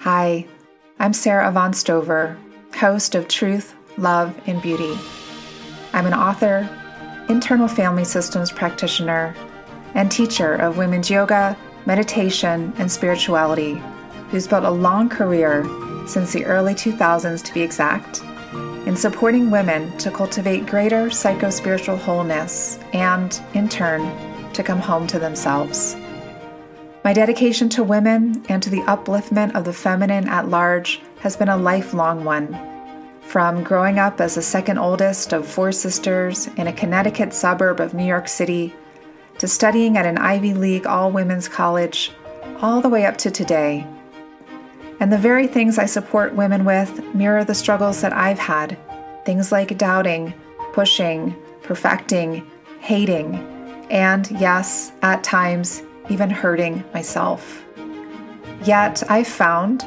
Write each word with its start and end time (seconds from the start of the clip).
Hi, 0.00 0.46
I'm 0.98 1.12
Sara 1.12 1.46
Avant 1.46 1.76
Stover, 1.76 2.38
host 2.74 3.14
of 3.14 3.28
Truth, 3.28 3.74
Love, 3.98 4.34
and 4.46 4.62
Beauty. 4.62 4.98
I'm 5.92 6.06
an 6.06 6.14
author, 6.14 6.66
internal 7.28 7.68
family 7.68 8.04
systems 8.04 8.50
practitioner, 8.50 9.36
and 9.92 10.10
teacher 10.10 10.54
of 10.54 10.78
women's 10.78 11.10
yoga, 11.10 11.54
meditation, 11.84 12.72
and 12.78 12.90
spirituality, 12.90 13.74
who's 14.30 14.48
built 14.48 14.64
a 14.64 14.70
long 14.70 15.10
career 15.10 15.66
since 16.08 16.32
the 16.32 16.46
early 16.46 16.74
2000s 16.74 17.44
to 17.44 17.52
be 17.52 17.60
exact 17.60 18.22
in 18.86 18.96
supporting 18.96 19.50
women 19.50 19.94
to 19.98 20.10
cultivate 20.10 20.64
greater 20.64 21.10
psycho-spiritual 21.10 21.98
wholeness 21.98 22.78
and, 22.94 23.42
in 23.52 23.68
turn, 23.68 24.00
to 24.54 24.62
come 24.62 24.80
home 24.80 25.06
to 25.06 25.18
themselves. 25.18 25.94
My 27.02 27.14
dedication 27.14 27.70
to 27.70 27.82
women 27.82 28.44
and 28.50 28.62
to 28.62 28.68
the 28.68 28.82
upliftment 28.82 29.54
of 29.54 29.64
the 29.64 29.72
feminine 29.72 30.28
at 30.28 30.48
large 30.48 31.00
has 31.20 31.34
been 31.34 31.48
a 31.48 31.56
lifelong 31.56 32.24
one. 32.24 32.58
From 33.22 33.62
growing 33.62 33.98
up 33.98 34.20
as 34.20 34.34
the 34.34 34.42
second 34.42 34.76
oldest 34.76 35.32
of 35.32 35.48
four 35.48 35.72
sisters 35.72 36.48
in 36.58 36.66
a 36.66 36.72
Connecticut 36.74 37.32
suburb 37.32 37.80
of 37.80 37.94
New 37.94 38.04
York 38.04 38.28
City, 38.28 38.74
to 39.38 39.48
studying 39.48 39.96
at 39.96 40.04
an 40.04 40.18
Ivy 40.18 40.52
League 40.52 40.86
all 40.86 41.10
women's 41.10 41.48
college, 41.48 42.12
all 42.60 42.82
the 42.82 42.90
way 42.90 43.06
up 43.06 43.16
to 43.18 43.30
today. 43.30 43.86
And 44.98 45.10
the 45.10 45.16
very 45.16 45.46
things 45.46 45.78
I 45.78 45.86
support 45.86 46.34
women 46.34 46.66
with 46.66 47.02
mirror 47.14 47.44
the 47.44 47.54
struggles 47.54 48.02
that 48.02 48.12
I've 48.12 48.38
had 48.38 48.76
things 49.24 49.52
like 49.52 49.78
doubting, 49.78 50.34
pushing, 50.72 51.34
perfecting, 51.62 52.46
hating, 52.80 53.36
and 53.90 54.30
yes, 54.32 54.92
at 55.02 55.24
times, 55.24 55.82
even 56.10 56.30
hurting 56.30 56.84
myself. 56.92 57.64
Yet 58.64 59.02
I've 59.08 59.28
found, 59.28 59.86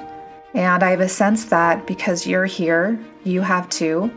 and 0.53 0.83
I 0.83 0.89
have 0.89 1.01
a 1.01 1.09
sense 1.09 1.45
that 1.45 1.85
because 1.85 2.25
you're 2.25 2.45
here, 2.45 2.99
you 3.23 3.41
have 3.41 3.69
too, 3.69 4.11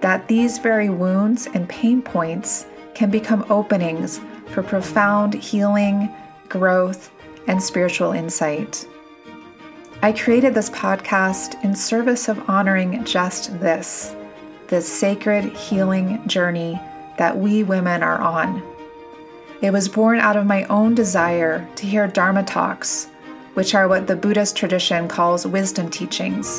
that 0.00 0.28
these 0.28 0.58
very 0.58 0.90
wounds 0.90 1.46
and 1.54 1.68
pain 1.68 2.02
points 2.02 2.66
can 2.94 3.10
become 3.10 3.46
openings 3.48 4.20
for 4.48 4.62
profound 4.62 5.34
healing, 5.34 6.14
growth, 6.48 7.10
and 7.46 7.62
spiritual 7.62 8.12
insight. 8.12 8.86
I 10.02 10.12
created 10.12 10.54
this 10.54 10.70
podcast 10.70 11.62
in 11.64 11.74
service 11.74 12.28
of 12.28 12.50
honoring 12.50 13.04
just 13.04 13.58
this 13.60 14.14
this 14.66 14.88
sacred 14.88 15.44
healing 15.54 16.26
journey 16.26 16.80
that 17.18 17.36
we 17.36 17.62
women 17.62 18.02
are 18.02 18.18
on. 18.22 18.62
It 19.62 19.72
was 19.72 19.88
born 19.88 20.18
out 20.18 20.36
of 20.36 20.44
my 20.44 20.64
own 20.64 20.96
desire 20.96 21.64
to 21.76 21.86
hear 21.86 22.08
Dharma 22.08 22.42
talks, 22.42 23.06
which 23.54 23.76
are 23.76 23.86
what 23.86 24.08
the 24.08 24.16
Buddhist 24.16 24.56
tradition 24.56 25.06
calls 25.06 25.46
wisdom 25.46 25.88
teachings, 25.88 26.58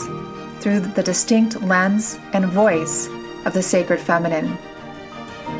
through 0.62 0.80
the 0.80 1.04
distinct 1.04 1.62
lens 1.62 2.18
and 2.32 2.46
voice 2.46 3.10
of 3.44 3.52
the 3.52 3.62
sacred 3.62 4.00
feminine. 4.00 4.58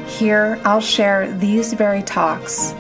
Here, 0.08 0.58
I'll 0.64 0.80
share 0.80 1.34
these 1.34 1.74
very 1.74 2.02
talks, 2.02 2.74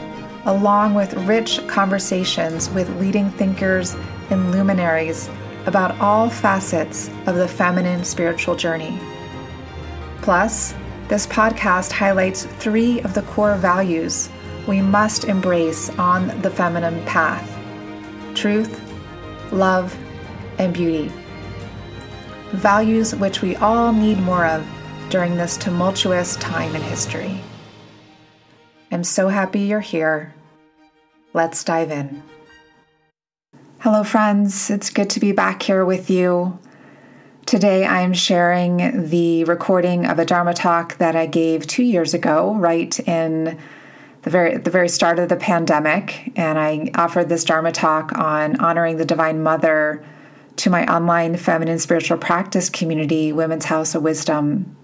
along 0.46 0.94
with 0.94 1.14
rich 1.28 1.60
conversations 1.68 2.70
with 2.70 2.88
leading 3.02 3.32
thinkers 3.32 3.98
and 4.30 4.54
luminaries 4.54 5.30
about 5.66 6.00
all 6.00 6.30
facets 6.30 7.10
of 7.26 7.36
the 7.36 7.50
feminine 7.50 8.06
spiritual 8.06 8.56
journey. 8.56 8.98
Plus, 10.22 10.74
this 11.10 11.28
podcast 11.28 11.92
highlights 11.92 12.46
three 12.46 13.02
of 13.02 13.14
the 13.14 13.24
core 13.24 13.58
values 13.58 14.30
we 14.68 14.82
must 14.82 15.26
embrace 15.26 15.90
on 15.92 16.28
the 16.42 16.50
feminine 16.50 17.04
path 17.06 17.50
truth, 18.36 18.82
love, 19.52 19.96
and 20.58 20.74
beauty. 20.74 21.12
Values 22.52 23.16
which 23.16 23.42
we 23.42 23.56
all 23.58 23.94
need 23.94 24.20
more 24.20 24.46
of 24.46 24.68
during 25.10 25.38
this 25.38 25.58
tumultuous 25.58 26.36
time 26.38 26.76
in 26.76 26.82
history. 26.82 27.40
I'm 28.92 29.04
so 29.04 29.28
happy 29.28 29.62
you're 29.62 29.80
here. 29.80 30.34
Let's 31.34 31.64
dive 31.64 31.92
in. 31.92 32.24
Hello, 33.80 34.04
friends. 34.04 34.70
It's 34.70 34.90
good 34.90 35.10
to 35.12 35.20
be 35.20 35.32
back 35.32 35.62
here 35.62 35.84
with 35.84 36.10
you. 36.10 36.58
Today, 37.46 37.86
I'm 37.86 38.14
sharing 38.14 39.10
the 39.10 39.44
recording 39.44 40.06
of 40.06 40.20
a 40.20 40.26
Dharma 40.26 40.54
talk 40.54 40.98
that 40.98 41.16
I 41.16 41.26
gave 41.26 41.68
two 41.68 41.84
years 41.84 42.14
ago, 42.14 42.56
right 42.56 42.98
in 43.02 43.60
the 44.24 44.30
very 44.30 44.58
the 44.58 44.72
very 44.72 44.90
start 44.90 45.20
of 45.20 45.30
the 45.30 45.36
pandemic, 45.36 46.32
and 46.36 46.58
I 46.58 46.90
offered 46.96 47.30
this 47.30 47.44
Dharma 47.44 47.72
talk 47.72 48.18
on 48.18 48.60
honoring 48.60 48.98
the 48.98 49.06
Divine 49.06 49.44
Mother 49.44 50.04
to 50.56 50.70
my 50.70 50.86
online 50.86 51.36
feminine 51.36 51.80
spiritual 51.80 52.18
practice 52.18 52.70
community, 52.70 53.34
Women's 53.34 53.66
House 53.66 53.96
of 53.96 54.04
Wisdom. 54.04 54.76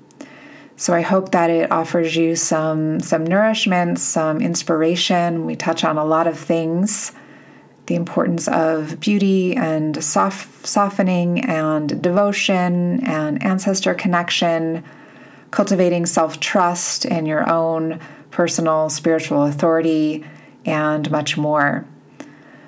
So 0.75 0.93
I 0.93 1.01
hope 1.01 1.31
that 1.31 1.49
it 1.49 1.71
offers 1.71 2.15
you 2.15 2.35
some 2.35 2.99
some 2.99 3.23
nourishment, 3.23 3.99
some 3.99 4.41
inspiration. 4.41 5.45
We 5.45 5.55
touch 5.55 5.85
on 5.85 5.97
a 5.97 6.05
lot 6.05 6.27
of 6.27 6.37
things. 6.37 7.13
The 7.85 7.95
importance 7.95 8.47
of 8.49 8.99
beauty 8.99 9.55
and 9.55 10.03
soft, 10.03 10.67
softening 10.67 11.45
and 11.45 12.01
devotion 12.01 13.03
and 13.05 13.41
ancestor 13.43 13.93
connection, 13.93 14.83
cultivating 15.51 16.05
self 16.05 16.41
trust 16.41 17.05
and 17.05 17.25
your 17.25 17.49
own 17.49 17.99
personal 18.31 18.89
spiritual 18.89 19.43
authority, 19.43 20.25
and 20.65 21.11
much 21.11 21.37
more. 21.37 21.85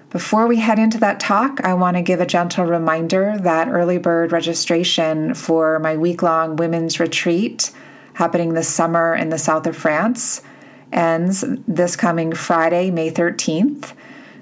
Before 0.10 0.46
we 0.46 0.58
head 0.58 0.78
into 0.78 1.00
that 1.00 1.22
talk, 1.22 1.62
I 1.64 1.74
want 1.74 1.96
to 1.96 2.02
give 2.02 2.20
a 2.20 2.26
gentle 2.26 2.66
reminder 2.66 3.38
that 3.40 3.70
early 3.70 3.98
bird 3.98 4.34
registration 4.34 5.34
for 5.34 5.80
my 5.80 5.96
week 5.96 6.22
long 6.22 6.58
women's 6.58 7.00
retreat 7.00 7.72
happening 8.14 8.54
this 8.54 8.68
summer 8.68 9.16
in 9.16 9.30
the 9.30 9.38
south 9.38 9.66
of 9.68 9.78
France 9.78 10.42
ends 10.92 11.46
this 11.66 11.96
coming 11.96 12.34
Friday, 12.34 12.92
May 12.92 13.10
13th. 13.10 13.94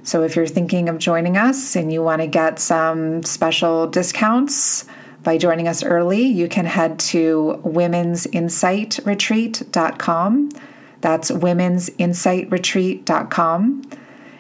So 0.02 0.24
if 0.24 0.36
you're 0.36 0.48
thinking 0.48 0.90
of 0.90 0.98
joining 0.98 1.38
us 1.38 1.76
and 1.76 1.94
you 1.94 2.02
want 2.02 2.24
to 2.24 2.28
get 2.28 2.58
some 2.58 3.22
special 3.22 3.86
discounts 3.86 4.86
by 5.22 5.38
joining 5.38 5.68
us 5.68 5.84
early, 5.84 6.24
you 6.24 6.48
can 6.48 6.66
head 6.66 6.98
to 7.00 7.62
women'sinsightretreat.com. 7.64 10.50
That's 11.02 11.32
women'sinsightretreat.com. 11.32 13.90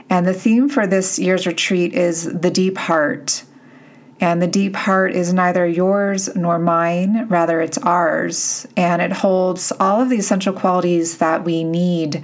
And 0.09 0.25
the 0.25 0.33
theme 0.33 0.69
for 0.69 0.87
this 0.87 1.19
year's 1.19 1.45
retreat 1.45 1.93
is 1.93 2.23
the 2.23 2.49
deep 2.49 2.77
heart. 2.77 3.43
And 4.21 4.41
the 4.41 4.47
deep 4.47 4.75
heart 4.75 5.13
is 5.13 5.31
neither 5.31 5.65
yours 5.65 6.35
nor 6.35 6.59
mine, 6.59 7.25
rather, 7.29 7.61
it's 7.61 7.77
ours. 7.77 8.67
And 8.75 9.01
it 9.01 9.13
holds 9.13 9.71
all 9.79 10.01
of 10.01 10.09
the 10.09 10.17
essential 10.17 10.51
qualities 10.51 11.19
that 11.19 11.45
we 11.45 11.63
need 11.63 12.21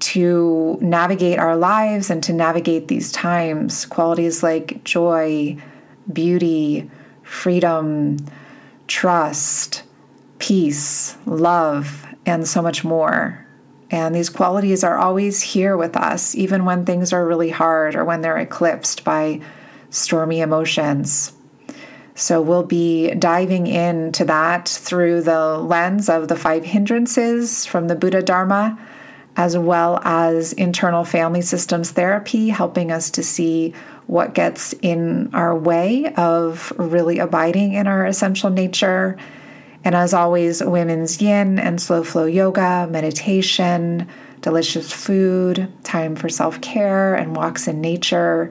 to 0.00 0.78
navigate 0.80 1.38
our 1.38 1.56
lives 1.56 2.10
and 2.10 2.22
to 2.22 2.32
navigate 2.32 2.88
these 2.88 3.10
times. 3.10 3.86
Qualities 3.86 4.42
like 4.42 4.84
joy, 4.84 5.56
beauty, 6.12 6.90
freedom, 7.22 8.18
trust, 8.86 9.82
peace, 10.38 11.16
love, 11.26 12.06
and 12.26 12.46
so 12.46 12.62
much 12.62 12.84
more. 12.84 13.43
And 13.94 14.12
these 14.12 14.28
qualities 14.28 14.82
are 14.82 14.98
always 14.98 15.40
here 15.40 15.76
with 15.76 15.96
us, 15.96 16.34
even 16.34 16.64
when 16.64 16.84
things 16.84 17.12
are 17.12 17.24
really 17.24 17.50
hard 17.50 17.94
or 17.94 18.04
when 18.04 18.22
they're 18.22 18.36
eclipsed 18.36 19.04
by 19.04 19.40
stormy 19.88 20.40
emotions. 20.40 21.32
So 22.16 22.42
we'll 22.42 22.64
be 22.64 23.14
diving 23.14 23.68
into 23.68 24.24
that 24.24 24.68
through 24.68 25.22
the 25.22 25.58
lens 25.58 26.08
of 26.08 26.26
the 26.26 26.34
five 26.34 26.64
hindrances 26.64 27.66
from 27.66 27.86
the 27.86 27.94
Buddha 27.94 28.20
Dharma, 28.20 28.76
as 29.36 29.56
well 29.56 30.00
as 30.02 30.52
internal 30.54 31.04
family 31.04 31.42
systems 31.42 31.92
therapy, 31.92 32.48
helping 32.48 32.90
us 32.90 33.10
to 33.10 33.22
see 33.22 33.74
what 34.08 34.34
gets 34.34 34.72
in 34.82 35.32
our 35.32 35.56
way 35.56 36.12
of 36.16 36.72
really 36.78 37.20
abiding 37.20 37.74
in 37.74 37.86
our 37.86 38.04
essential 38.04 38.50
nature 38.50 39.16
and 39.84 39.94
as 39.94 40.14
always, 40.14 40.64
women's 40.64 41.20
yin 41.20 41.58
and 41.58 41.80
slow 41.80 42.02
flow 42.02 42.24
yoga, 42.24 42.88
meditation, 42.90 44.08
delicious 44.40 44.90
food, 44.90 45.70
time 45.84 46.16
for 46.16 46.30
self 46.30 46.60
care 46.62 47.14
and 47.14 47.36
walks 47.36 47.68
in 47.68 47.82
nature, 47.82 48.50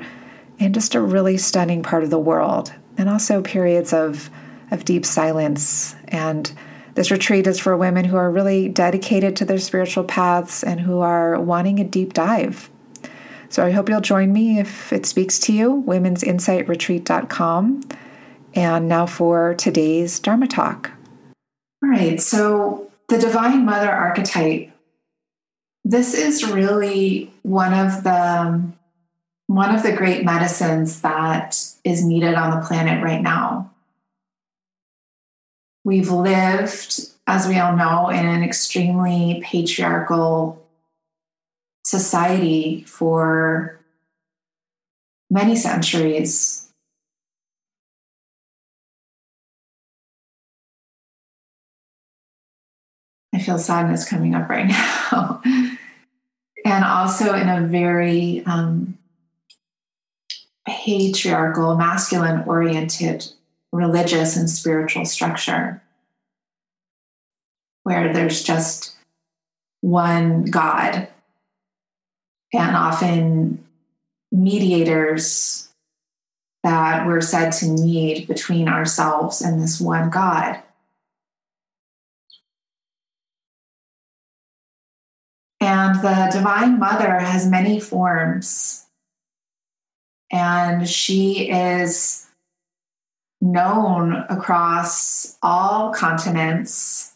and 0.59 0.74
just 0.74 0.95
a 0.95 1.01
really 1.01 1.38
stunning 1.38 1.81
part 1.81 2.03
of 2.03 2.12
the 2.12 2.19
world. 2.19 2.74
And 2.97 3.09
also 3.09 3.41
periods 3.41 3.91
of, 3.94 4.30
of 4.69 4.85
deep 4.85 5.06
silence. 5.06 5.95
And 6.09 6.51
this 6.94 7.09
retreat 7.09 7.47
is 7.47 7.59
for 7.59 7.75
women 7.75 8.06
who 8.06 8.18
are 8.18 8.29
really 8.29 8.69
dedicated 8.69 9.36
to 9.38 9.45
their 9.45 9.57
spiritual 9.57 10.03
paths 10.03 10.63
and 10.63 10.79
who 10.79 11.00
are 11.00 11.41
wanting 11.41 11.79
a 11.79 11.83
deep 11.83 12.13
dive. 12.13 12.69
So 13.50 13.65
I 13.65 13.71
hope 13.71 13.89
you'll 13.89 14.01
join 14.01 14.31
me 14.31 14.59
if 14.59 14.94
it 14.94 15.07
speaks 15.07 15.39
to 15.41 15.53
you, 15.53 15.83
women'sinsightretreat.com. 15.88 17.81
And 18.56 18.88
now 18.88 19.07
for 19.07 19.56
today's 19.56 20.19
Dharma 20.19 20.47
Talk. 20.47 20.91
All 21.83 21.89
right. 21.89 22.21
So 22.21 22.89
the 23.09 23.18
Divine 23.18 23.65
Mother 23.65 23.91
archetype. 23.91 24.71
This 25.83 26.13
is 26.13 26.50
really 26.50 27.33
one 27.41 27.74
of 27.74 28.03
the 28.03 28.63
one 29.47 29.75
of 29.75 29.83
the 29.83 29.91
great 29.91 30.24
medicines 30.24 31.01
that 31.01 31.62
is 31.83 32.06
needed 32.06 32.35
on 32.35 32.51
the 32.51 32.65
planet 32.65 33.03
right 33.03 33.21
now. 33.21 33.69
We've 35.83 36.09
lived, 36.09 37.09
as 37.27 37.47
we 37.47 37.59
all 37.59 37.75
know, 37.75 38.07
in 38.07 38.25
an 38.25 38.41
extremely 38.41 39.41
patriarchal 39.44 40.65
society 41.83 42.86
for 42.88 43.77
many 45.29 45.57
centuries. 45.57 46.62
I 53.33 53.39
feel 53.39 53.57
sadness 53.57 54.07
coming 54.07 54.35
up 54.35 54.50
right 54.50 54.68
now. 55.12 55.41
and 56.65 56.83
also 56.83 57.33
in 57.33 57.50
a 57.50 57.68
very 57.68 58.44
um, 58.45 58.97
patriarchal, 60.68 61.75
masculine 61.75 62.44
oriented 62.47 63.27
religious 63.71 64.38
and 64.38 64.50
spiritual 64.50 65.06
structure 65.06 65.81
where 67.83 68.13
there's 68.13 68.44
just 68.44 68.95
one 69.81 70.45
God 70.45 71.07
and 72.53 72.75
often 72.75 73.65
mediators 74.31 75.69
that 76.63 77.06
we're 77.06 77.19
said 77.19 77.51
to 77.51 77.68
need 77.68 78.27
between 78.27 78.69
ourselves 78.69 79.41
and 79.41 79.62
this 79.62 79.81
one 79.81 80.09
God. 80.09 80.62
And 85.63 86.01
the 86.01 86.30
Divine 86.30 86.77
Mother 86.77 87.19
has 87.19 87.50
many 87.50 87.80
forms. 87.80 88.86
And 90.30 90.89
she 90.89 91.50
is 91.50 92.27
known 93.39 94.25
across 94.27 95.38
all 95.42 95.94
continents, 95.94 97.13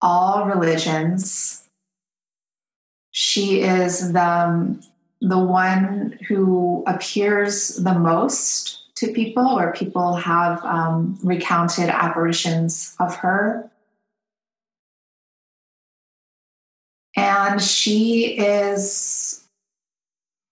all 0.00 0.46
religions. 0.46 1.68
She 3.10 3.60
is 3.60 4.14
the, 4.14 4.82
the 5.20 5.38
one 5.38 6.18
who 6.28 6.82
appears 6.86 7.76
the 7.76 7.92
most 7.92 8.94
to 8.94 9.12
people, 9.12 9.46
or 9.46 9.74
people 9.74 10.14
have 10.14 10.64
um, 10.64 11.18
recounted 11.22 11.90
apparitions 11.90 12.96
of 12.98 13.16
her. 13.16 13.70
And 17.22 17.62
she 17.62 18.36
is 18.36 19.44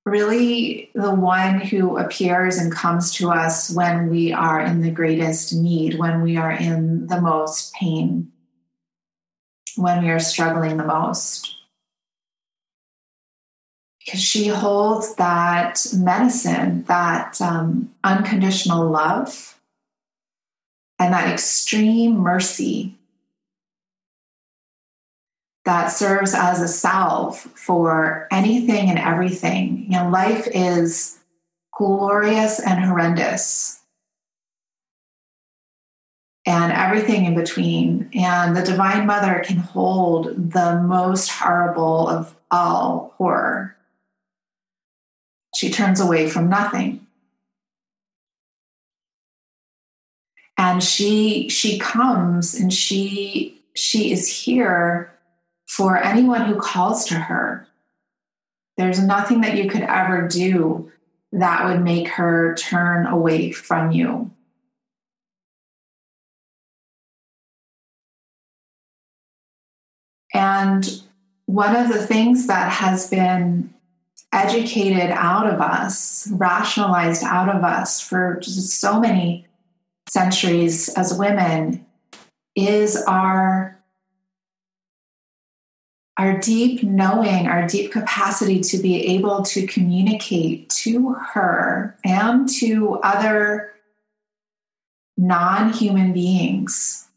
really 0.06 0.88
the 0.94 1.12
one 1.12 1.60
who 1.60 1.98
appears 1.98 2.58
and 2.58 2.70
comes 2.70 3.12
to 3.14 3.30
us 3.30 3.70
when 3.70 4.08
we 4.08 4.32
are 4.32 4.60
in 4.60 4.80
the 4.80 4.92
greatest 4.92 5.52
need, 5.52 5.98
when 5.98 6.22
we 6.22 6.36
are 6.36 6.52
in 6.52 7.08
the 7.08 7.20
most 7.20 7.74
pain, 7.74 8.30
when 9.74 10.04
we 10.04 10.10
are 10.10 10.20
struggling 10.20 10.76
the 10.76 10.86
most. 10.86 11.56
Because 13.98 14.22
she 14.22 14.46
holds 14.46 15.16
that 15.16 15.84
medicine, 15.92 16.84
that 16.84 17.40
um, 17.40 17.92
unconditional 18.04 18.88
love, 18.88 19.58
and 21.00 21.12
that 21.12 21.32
extreme 21.32 22.16
mercy 22.16 22.96
that 25.64 25.88
serves 25.88 26.34
as 26.34 26.60
a 26.60 26.68
salve 26.68 27.38
for 27.38 28.26
anything 28.30 28.88
and 28.88 28.98
everything. 28.98 29.84
You 29.84 29.98
know, 29.98 30.08
life 30.08 30.48
is 30.52 31.18
glorious 31.76 32.60
and 32.60 32.82
horrendous. 32.84 33.80
And 36.46 36.72
everything 36.72 37.26
in 37.26 37.34
between. 37.34 38.10
And 38.14 38.56
the 38.56 38.62
Divine 38.62 39.06
Mother 39.06 39.42
can 39.44 39.58
hold 39.58 40.52
the 40.52 40.80
most 40.82 41.28
horrible 41.30 42.08
of 42.08 42.34
all 42.50 43.14
horror. 43.18 43.76
She 45.54 45.70
turns 45.70 46.00
away 46.00 46.28
from 46.28 46.48
nothing. 46.48 47.06
And 50.56 50.82
she 50.82 51.48
she 51.48 51.78
comes 51.78 52.54
and 52.54 52.72
she 52.72 53.62
she 53.74 54.12
is 54.12 54.28
here 54.28 55.09
for 55.70 55.96
anyone 56.02 56.46
who 56.46 56.56
calls 56.56 57.04
to 57.04 57.14
her. 57.14 57.64
There's 58.76 59.00
nothing 59.00 59.40
that 59.42 59.56
you 59.56 59.70
could 59.70 59.82
ever 59.82 60.26
do 60.26 60.90
that 61.30 61.64
would 61.68 61.80
make 61.80 62.08
her 62.08 62.56
turn 62.56 63.06
away 63.06 63.52
from 63.52 63.92
you. 63.92 64.32
And 70.34 71.02
one 71.46 71.76
of 71.76 71.88
the 71.88 72.04
things 72.04 72.48
that 72.48 72.72
has 72.72 73.08
been 73.08 73.72
educated 74.32 75.12
out 75.12 75.46
of 75.46 75.60
us, 75.60 76.26
rationalized 76.32 77.22
out 77.22 77.48
of 77.48 77.62
us 77.62 78.00
for 78.00 78.40
just 78.42 78.80
so 78.80 78.98
many 78.98 79.46
centuries 80.08 80.88
as 80.94 81.16
women 81.16 81.86
is 82.56 83.00
our 83.04 83.79
our 86.20 86.38
deep 86.38 86.82
knowing, 86.82 87.46
our 87.46 87.66
deep 87.66 87.90
capacity 87.90 88.60
to 88.60 88.76
be 88.76 89.06
able 89.14 89.40
to 89.40 89.66
communicate 89.66 90.68
to 90.68 91.14
her 91.14 91.96
and 92.04 92.46
to 92.46 93.00
other 93.02 93.72
non 95.16 95.72
human 95.72 96.12
beings 96.12 97.08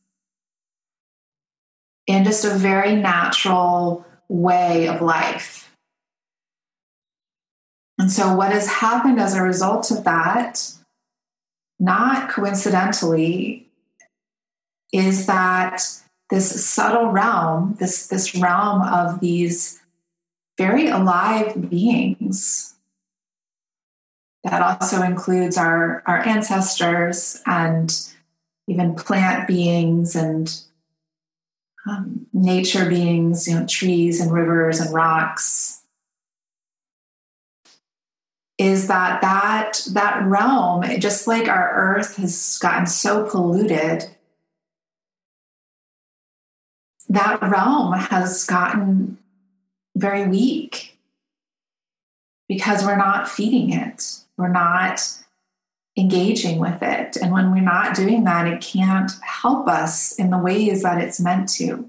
in 2.07 2.23
just 2.23 2.45
a 2.45 2.51
very 2.51 2.95
natural 2.95 4.05
way 4.29 4.87
of 4.87 5.01
life. 5.01 5.75
And 7.99 8.09
so, 8.09 8.33
what 8.33 8.53
has 8.53 8.69
happened 8.69 9.19
as 9.19 9.35
a 9.35 9.43
result 9.43 9.91
of 9.91 10.05
that, 10.05 10.65
not 11.77 12.29
coincidentally, 12.29 13.67
is 14.93 15.25
that 15.25 16.02
this 16.33 16.65
subtle 16.65 17.09
realm, 17.09 17.75
this, 17.79 18.07
this 18.07 18.33
realm 18.33 18.81
of 18.81 19.19
these 19.19 19.79
very 20.57 20.87
alive 20.87 21.69
beings, 21.69 22.73
that 24.43 24.63
also 24.63 25.03
includes 25.03 25.57
our, 25.57 26.01
our 26.07 26.25
ancestors 26.27 27.39
and 27.45 28.09
even 28.67 28.95
plant 28.95 29.47
beings 29.47 30.15
and 30.15 30.59
um, 31.87 32.25
nature 32.33 32.89
beings, 32.89 33.47
you 33.47 33.53
know, 33.53 33.67
trees 33.67 34.19
and 34.19 34.33
rivers 34.33 34.79
and 34.79 34.91
rocks, 34.91 35.83
is 38.57 38.87
that 38.87 39.21
that 39.21 39.85
that 39.91 40.23
realm, 40.25 40.83
just 40.99 41.27
like 41.27 41.47
our 41.47 41.71
earth 41.75 42.15
has 42.15 42.57
gotten 42.59 42.87
so 42.87 43.29
polluted, 43.29 44.09
that 47.09 47.41
realm 47.41 47.93
has 47.93 48.45
gotten 48.45 49.17
very 49.95 50.27
weak 50.27 50.97
because 52.47 52.83
we're 52.83 52.97
not 52.97 53.29
feeding 53.29 53.71
it. 53.71 54.17
We're 54.37 54.51
not 54.51 55.01
engaging 55.97 56.59
with 56.59 56.81
it. 56.81 57.17
And 57.17 57.31
when 57.31 57.51
we're 57.51 57.61
not 57.61 57.95
doing 57.95 58.23
that, 58.23 58.47
it 58.47 58.61
can't 58.61 59.11
help 59.21 59.67
us 59.67 60.17
in 60.17 60.31
the 60.31 60.37
ways 60.37 60.83
that 60.83 61.01
it's 61.01 61.19
meant 61.19 61.49
to. 61.49 61.87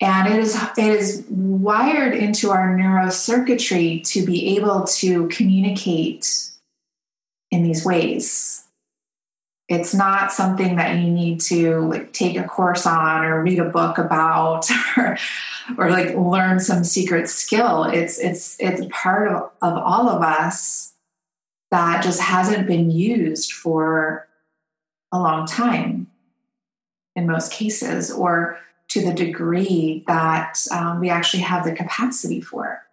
And 0.00 0.28
it 0.28 0.38
is, 0.38 0.60
it 0.76 0.78
is 0.78 1.24
wired 1.30 2.14
into 2.14 2.50
our 2.50 2.76
neurocircuitry 2.76 4.06
to 4.12 4.26
be 4.26 4.56
able 4.56 4.84
to 4.84 5.28
communicate 5.28 6.50
in 7.50 7.62
these 7.62 7.84
ways. 7.84 8.65
It's 9.68 9.92
not 9.92 10.32
something 10.32 10.76
that 10.76 10.96
you 10.96 11.10
need 11.10 11.40
to 11.42 11.80
like 11.80 12.12
take 12.12 12.36
a 12.36 12.44
course 12.44 12.86
on 12.86 13.24
or 13.24 13.42
read 13.42 13.58
a 13.58 13.64
book 13.64 13.98
about 13.98 14.68
or, 14.96 15.18
or 15.76 15.90
like 15.90 16.14
learn 16.14 16.60
some 16.60 16.84
secret 16.84 17.28
skill. 17.28 17.84
It's 17.84 18.18
it's 18.18 18.56
it's 18.60 18.86
part 18.90 19.28
of, 19.28 19.50
of 19.62 19.76
all 19.76 20.08
of 20.08 20.22
us 20.22 20.94
that 21.72 22.04
just 22.04 22.20
hasn't 22.20 22.68
been 22.68 22.90
used 22.90 23.52
for 23.52 24.28
a 25.10 25.18
long 25.18 25.46
time 25.46 26.06
in 27.16 27.26
most 27.26 27.50
cases, 27.50 28.12
or 28.12 28.58
to 28.88 29.00
the 29.00 29.12
degree 29.12 30.04
that 30.06 30.58
um, 30.70 31.00
we 31.00 31.08
actually 31.08 31.42
have 31.42 31.64
the 31.64 31.72
capacity 31.72 32.40
for 32.40 32.72
it 32.72 32.85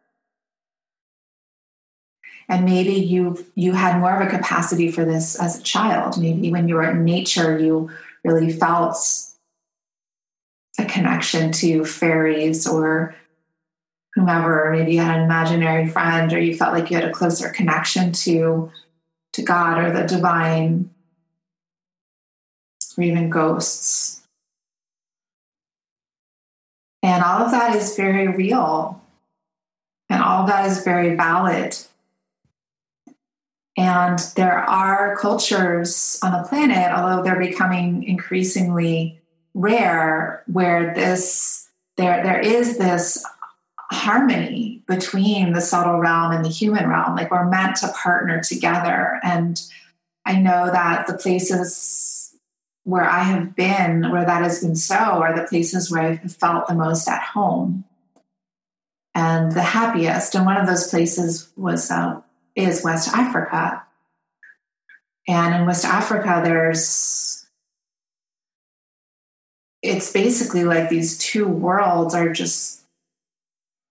and 2.53 2.65
maybe 2.65 2.93
you 2.93 3.43
you 3.55 3.73
had 3.73 3.99
more 3.99 4.15
of 4.15 4.27
a 4.27 4.29
capacity 4.29 4.91
for 4.91 5.03
this 5.03 5.39
as 5.39 5.59
a 5.59 5.63
child. 5.63 6.21
Maybe 6.21 6.51
when 6.51 6.67
you 6.67 6.75
were 6.75 6.91
in 6.91 7.03
nature 7.03 7.57
you 7.57 7.89
really 8.23 8.53
felt 8.53 8.95
a 10.77 10.85
connection 10.85 11.51
to 11.53 11.83
fairies 11.83 12.67
or 12.67 13.15
whomever. 14.13 14.71
Maybe 14.71 14.93
you 14.93 14.99
had 14.99 15.17
an 15.17 15.25
imaginary 15.25 15.87
friend 15.87 16.31
or 16.31 16.39
you 16.39 16.55
felt 16.55 16.75
like 16.75 16.91
you 16.91 16.95
had 16.95 17.09
a 17.09 17.11
closer 17.11 17.49
connection 17.49 18.11
to 18.23 18.71
to 19.33 19.41
god 19.41 19.79
or 19.79 19.91
the 19.91 20.05
divine 20.05 20.91
or 22.95 23.03
even 23.03 23.31
ghosts. 23.31 24.21
And 27.01 27.23
all 27.23 27.41
of 27.41 27.51
that 27.51 27.75
is 27.75 27.95
very 27.95 28.27
real. 28.27 29.01
And 30.07 30.21
all 30.21 30.43
of 30.43 30.47
that 30.49 30.67
is 30.67 30.83
very 30.83 31.15
valid 31.15 31.75
and 33.75 34.19
there 34.35 34.57
are 34.57 35.17
cultures 35.17 36.19
on 36.21 36.31
the 36.31 36.47
planet, 36.47 36.91
although 36.91 37.23
they're 37.23 37.39
becoming 37.39 38.03
increasingly 38.03 39.19
rare, 39.53 40.43
where 40.47 40.93
this 40.93 41.69
there 41.97 42.23
there 42.23 42.39
is 42.39 42.77
this 42.77 43.25
harmony 43.91 44.83
between 44.87 45.53
the 45.53 45.61
subtle 45.61 45.99
realm 45.99 46.31
and 46.31 46.45
the 46.45 46.49
human 46.49 46.87
realm. 46.87 47.15
Like 47.15 47.31
we're 47.31 47.49
meant 47.49 47.77
to 47.77 47.93
partner 47.93 48.41
together. 48.41 49.19
And 49.23 49.61
I 50.25 50.39
know 50.39 50.67
that 50.67 51.07
the 51.07 51.17
places 51.17 52.35
where 52.83 53.05
I 53.05 53.19
have 53.19 53.55
been, 53.55 54.11
where 54.11 54.25
that 54.25 54.43
has 54.43 54.61
been 54.61 54.75
so, 54.75 54.95
are 54.95 55.35
the 55.35 55.47
places 55.47 55.89
where 55.89 56.01
I've 56.01 56.35
felt 56.35 56.67
the 56.67 56.75
most 56.75 57.07
at 57.07 57.21
home 57.21 57.85
and 59.15 59.51
the 59.51 59.61
happiest. 59.61 60.35
And 60.35 60.45
one 60.45 60.57
of 60.57 60.67
those 60.67 60.87
places 60.89 61.49
was 61.55 61.89
uh, 61.89 62.21
is 62.55 62.83
West 62.83 63.09
Africa. 63.13 63.83
And 65.27 65.55
in 65.55 65.65
West 65.65 65.85
Africa, 65.85 66.41
there's, 66.43 67.45
it's 69.81 70.11
basically 70.11 70.63
like 70.63 70.89
these 70.89 71.17
two 71.17 71.47
worlds 71.47 72.13
are 72.13 72.31
just, 72.31 72.81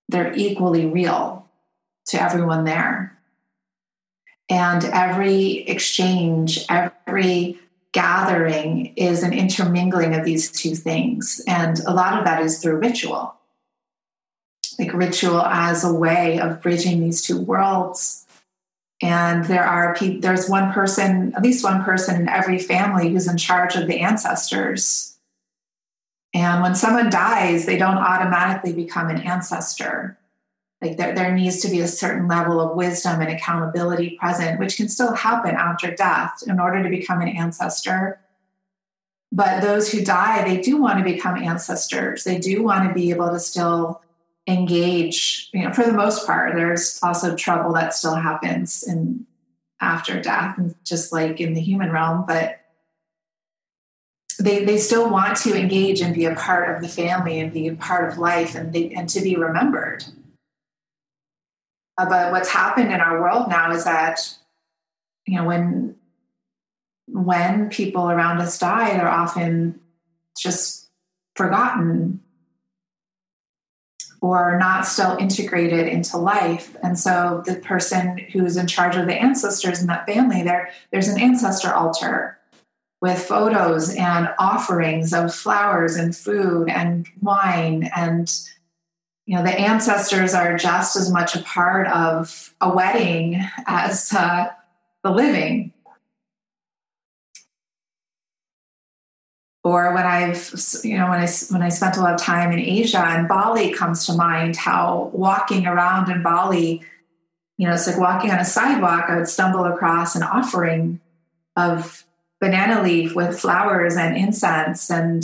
they're 0.09 0.35
equally 0.35 0.87
real 0.87 1.49
to 2.07 2.23
everyone 2.23 2.65
there. 2.65 3.19
And 4.49 4.85
every 4.85 5.61
exchange, 5.61 6.67
every 6.69 7.59
gathering 7.93 8.93
is 8.97 9.23
an 9.23 9.33
intermingling 9.33 10.15
of 10.15 10.25
these 10.25 10.51
two 10.51 10.75
things. 10.75 11.43
And 11.47 11.79
a 11.87 11.95
lot 11.95 12.19
of 12.19 12.25
that 12.25 12.43
is 12.43 12.59
through 12.59 12.77
ritual, 12.77 13.35
like 14.79 14.93
ritual 14.93 15.41
as 15.41 15.85
a 15.85 15.93
way 15.93 16.39
of 16.39 16.61
bridging 16.61 17.01
these 17.01 17.23
two 17.23 17.41
worlds 17.41 18.22
and 19.03 19.45
there 19.47 19.65
are 19.65 19.95
pe- 19.97 20.21
there's 20.21 20.49
one 20.49 20.73
person 20.73 21.35
at 21.35 21.43
least 21.43 21.65
one 21.65 21.83
person 21.83 22.21
in 22.21 22.29
every 22.29 22.59
family 22.59 23.11
who's 23.11 23.29
in 23.29 23.37
charge 23.37 23.75
of 23.75 23.89
the 23.89 24.01
ancestors. 24.01 25.19
And 26.33 26.63
when 26.63 26.77
someone 26.77 27.11
dies 27.11 27.67
they 27.67 27.77
don't 27.77 27.99
automatically 27.99 28.73
become 28.73 29.09
an 29.09 29.19
ancestor. 29.19 30.17
Like 30.81 30.97
there, 30.97 31.15
there 31.15 31.33
needs 31.33 31.61
to 31.61 31.69
be 31.69 31.81
a 31.81 31.89
certain 31.89 32.27
level 32.29 32.61
of 32.61 32.77
wisdom 32.77 33.21
and 33.21 33.31
accountability 33.31 34.17
present 34.19 34.61
which 34.61 34.77
can 34.77 34.89
still 34.89 35.15
happen 35.15 35.57
after 35.57 35.95
death 35.95 36.43
in 36.47 36.61
order 36.61 36.83
to 36.83 36.89
become 36.89 37.21
an 37.21 37.29
ancestor. 37.29 38.21
But 39.33 39.63
those 39.63 39.91
who 39.91 40.05
die 40.05 40.45
they 40.45 40.61
do 40.61 40.77
want 40.81 40.99
to 40.99 41.05
become 41.05 41.37
ancestors. 41.37 42.23
They 42.23 42.39
do 42.39 42.63
want 42.63 42.89
to 42.89 42.95
be 42.95 43.11
able 43.11 43.31
to 43.31 43.41
still 43.41 44.02
engage 44.49 45.51
you 45.53 45.63
know 45.63 45.73
for 45.73 45.85
the 45.85 45.93
most 45.93 46.27
part 46.27 46.55
there's 46.55 46.99
also 47.03 47.37
trouble 47.37 47.73
that 47.73 47.95
still 47.95 48.17
happens 48.17 48.83
in 48.83 49.25
after 49.81 50.21
death 50.21 50.59
just 50.83 51.13
like 51.13 51.41
in 51.41 51.55
the 51.55 51.61
human 51.61 51.93
realm 51.93 52.25
but 52.27 52.59
they, 54.39 54.65
they 54.65 54.79
still 54.79 55.09
want 55.09 55.37
to 55.39 55.55
engage 55.55 56.01
and 56.01 56.15
be 56.15 56.25
a 56.25 56.35
part 56.35 56.75
of 56.75 56.83
the 56.83 56.89
family 56.89 57.39
and 57.39 57.53
be 57.53 57.69
a 57.69 57.75
part 57.75 58.11
of 58.11 58.19
life 58.19 58.55
and 58.55 58.73
they, 58.73 58.91
and 58.91 59.09
to 59.11 59.21
be 59.21 59.37
remembered. 59.37 60.05
Uh, 61.99 62.09
but 62.09 62.33
what's 62.33 62.49
happened 62.49 62.93
in 62.93 63.01
our 63.01 63.21
world 63.21 63.49
now 63.49 63.71
is 63.73 63.85
that 63.85 64.37
you 65.27 65.37
know 65.37 65.45
when 65.45 65.95
when 67.07 67.69
people 67.69 68.11
around 68.11 68.41
us 68.41 68.59
die 68.59 68.97
they're 68.97 69.09
often 69.09 69.79
just 70.37 70.89
forgotten 71.37 72.21
or 74.23 74.57
not 74.57 74.87
still 74.87 75.17
integrated 75.19 75.89
into 75.89 76.17
life. 76.17 76.75
And 76.83 76.99
so 76.99 77.43
the 77.45 77.57
person 77.57 78.19
who's 78.33 78.57
in 78.57 78.69
charge 78.69 78.97
of 78.97 79.07
the 79.07 79.15
ancestors 79.15 79.81
in 79.81 79.89
that 79.89 80.07
family, 80.07 80.43
there, 80.43 80.71
there's 80.93 81.09
an 81.09 81.21
ancestor 81.21 81.75
altar 81.75 82.39
with 83.03 83.19
photos 83.19 83.95
and 83.97 84.33
offerings 84.39 85.13
of 85.13 85.35
flowers 85.35 85.97
and 85.97 86.17
food 86.17 86.71
and 86.71 87.09
wine 87.21 87.91
and 87.97 88.33
you 89.27 89.37
know 89.37 89.43
the 89.43 89.59
ancestors 89.59 90.35
are 90.35 90.57
just 90.57 90.97
as 90.97 91.11
much 91.11 91.35
a 91.35 91.43
part 91.43 91.87
of 91.89 92.55
a 92.61 92.73
wedding 92.73 93.41
as 93.67 94.13
uh, 94.13 94.47
the 95.03 95.11
living 95.11 95.73
or 99.65 99.95
when 99.95 100.05
I've, 100.05 100.53
you 100.83 100.99
know, 100.99 101.09
when 101.09 101.21
I 101.21 101.29
when 101.51 101.63
I 101.63 101.69
spent 101.69 101.97
a 101.97 102.01
lot 102.01 102.15
of 102.15 102.21
time 102.21 102.51
in 102.53 102.59
Asia 102.59 102.99
and 102.99 103.29
Bali 103.29 103.73
comes 103.73 104.07
to 104.07 104.15
mind, 104.15 104.57
how 104.57 105.11
walking 105.13 105.67
around 105.67 106.11
in 106.11 106.23
Bali, 106.23 106.83
you 107.59 107.69
know, 107.69 107.75
it's 107.75 107.87
like 107.87 107.99
walking 107.99 108.31
on 108.31 108.41
a 108.41 108.45
sidewalk. 108.45 109.05
I 109.09 109.17
would 109.17 109.29
stumble 109.29 109.65
across 109.65 110.17
an 110.17 110.25
offering 110.25 111.01
of 111.57 112.05
banana 112.41 112.83
leaf 112.83 113.15
with 113.15 113.39
flowers 113.39 113.97
and 113.97 114.17
incense, 114.17 114.91
and 114.91 115.23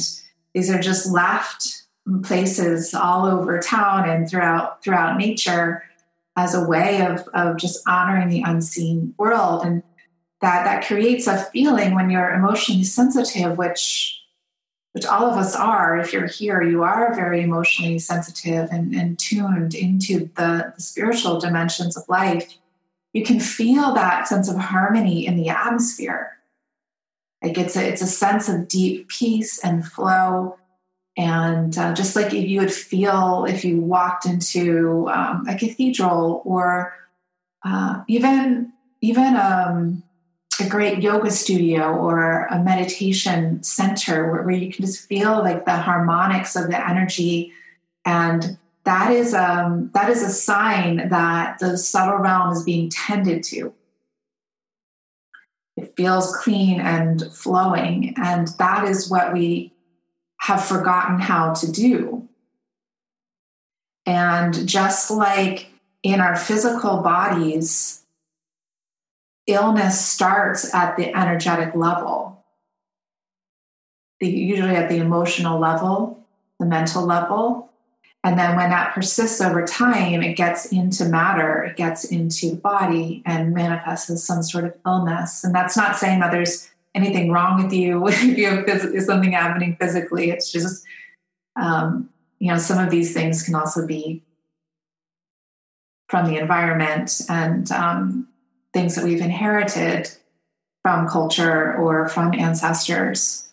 these 0.55 0.71
are 0.71 0.79
just 0.79 1.11
left 1.11 1.83
places 2.23 2.95
all 2.95 3.27
over 3.27 3.59
town 3.59 4.09
and 4.09 4.31
throughout 4.31 4.83
throughout 4.83 5.19
nature 5.19 5.83
as 6.37 6.55
a 6.55 6.67
way 6.67 7.05
of 7.05 7.29
of 7.35 7.57
just 7.57 7.83
honoring 7.89 8.29
the 8.29 8.43
unseen 8.43 9.15
world 9.19 9.65
and 9.65 9.83
that 10.41 10.65
that 10.65 10.87
creates 10.87 11.27
a 11.27 11.37
feeling 11.53 11.95
when 11.95 12.09
you're 12.09 12.33
emotionally 12.33 12.85
sensitive 12.85 13.59
which 13.59 14.18
which 14.99 15.07
all 15.07 15.27
of 15.27 15.39
us 15.39 15.55
are 15.55 15.97
if 15.97 16.13
you're 16.13 16.27
here 16.27 16.61
you 16.61 16.83
are 16.83 17.15
very 17.15 17.41
emotionally 17.41 18.01
sensitive 18.01 18.69
and, 18.73 18.93
and 18.93 19.17
tuned 19.17 19.73
into 19.73 20.29
the, 20.35 20.73
the 20.75 20.83
spiritual 20.83 21.39
dimensions 21.39 21.97
of 21.97 22.03
life. 22.09 22.59
You 23.13 23.23
can 23.25 23.39
feel 23.39 23.95
that 23.95 24.27
sense 24.27 24.49
of 24.49 24.57
harmony 24.57 25.25
in 25.25 25.37
the 25.37 25.51
atmosphere. 25.51 26.37
Like 27.41 27.57
it's 27.57 27.77
a, 27.77 27.89
it's 27.89 28.03
a 28.03 28.09
sense 28.09 28.49
of 28.49 28.67
deep 28.67 29.09
peace 29.09 29.65
and 29.65 29.87
flow. 29.87 30.59
And 31.17 31.79
uh, 31.79 31.95
just 31.95 32.17
like 32.17 32.33
you 32.33 32.59
would 32.59 32.73
feel 32.73 33.47
if 33.49 33.65
you 33.65 33.81
walked 33.81 34.27
into 34.27 35.09
um, 35.11 35.47
a 35.47 35.57
cathedral 35.57 36.43
or 36.45 36.93
uh, 37.65 38.03
even 38.09 38.73
even 39.01 39.37
um, 39.37 40.03
a 40.61 40.69
great 40.69 41.03
yoga 41.03 41.31
studio 41.31 41.95
or 41.95 42.47
a 42.47 42.59
meditation 42.59 43.63
center 43.63 44.31
where, 44.31 44.43
where, 44.43 44.55
you 44.55 44.73
can 44.73 44.85
just 44.85 45.09
feel 45.09 45.39
like 45.39 45.65
the 45.65 45.77
harmonics 45.77 46.57
of 46.57 46.69
the 46.69 46.89
energy 46.89 47.53
and 48.05 48.59
that 48.85 49.13
is 49.13 49.35
um, 49.35 49.91
that 49.93 50.09
is 50.09 50.23
a 50.23 50.31
sign 50.31 51.09
that 51.11 51.59
the 51.59 51.77
subtle 51.77 52.19
realm 52.19 52.53
is 52.53 52.63
being 52.65 52.89
tended 52.89 53.43
to 53.43 53.73
it 55.77 55.95
feels 55.97 56.35
clean 56.37 56.81
and 56.81 57.23
flowing 57.33 58.15
and 58.17 58.49
that 58.59 58.85
is 58.89 59.09
what 59.09 59.33
we 59.33 59.73
have 60.39 60.65
forgotten 60.65 61.19
how 61.19 61.53
to 61.53 61.71
do. 61.71 62.29
And 64.07 64.67
just 64.67 65.11
like 65.11 65.71
in 66.03 66.21
our 66.21 66.37
physical 66.37 66.99
bodies, 66.99 68.03
illness 69.49 70.01
starts 70.01 70.73
at 70.75 70.97
the 70.97 71.17
energetic 71.17 71.75
level, 71.75 72.45
the, 74.21 74.29
usually 74.29 74.77
at 74.77 74.89
the 74.89 74.99
emotional 74.99 75.59
level, 75.59 76.25
the 76.61 76.67
mental 76.67 77.05
level. 77.05 77.71
And 78.23 78.39
then 78.39 78.57
when 78.57 78.71
that 78.71 78.95
persists 78.95 79.41
over 79.41 79.65
time, 79.65 80.23
it 80.23 80.35
gets 80.35 80.67
into 80.67 81.05
matter, 81.07 81.65
it 81.65 81.77
gets 81.77 82.05
into 82.05 82.51
the 82.51 82.57
body 82.57 83.23
and 83.25 83.55
manifests 83.55 84.11
as 84.11 84.25
some 84.25 84.43
sort 84.43 84.65
of 84.65 84.75
illness. 84.85 85.45
And 85.45 85.55
that's 85.55 85.77
not 85.77 85.97
saying 85.97 86.21
that 86.21 86.31
there's 86.31 86.69
anything 86.95 87.31
wrong 87.31 87.63
with 87.63 87.73
you 87.73 88.07
if 88.09 88.39
you 88.39 88.47
have 88.47 88.67
phys- 88.67 89.03
something 89.03 89.33
happening 89.33 89.77
physically. 89.81 90.31
It's 90.31 90.53
just, 90.53 90.85
um, 91.57 92.11
you 92.39 92.49
know, 92.53 92.59
some 92.59 92.85
of 92.85 92.91
these 92.91 93.15
things 93.15 93.43
can 93.43 93.55
also 93.55 93.87
be 93.87 94.23
from 96.09 96.27
the 96.27 96.39
environment 96.39 97.21
and 97.29 97.71
um, 97.71 98.28
things 98.73 98.95
that 98.95 99.05
we've 99.05 99.21
inherited 99.21 100.11
from 100.83 101.09
culture 101.09 101.77
or 101.77 102.09
from 102.09 102.35
ancestors. 102.35 103.49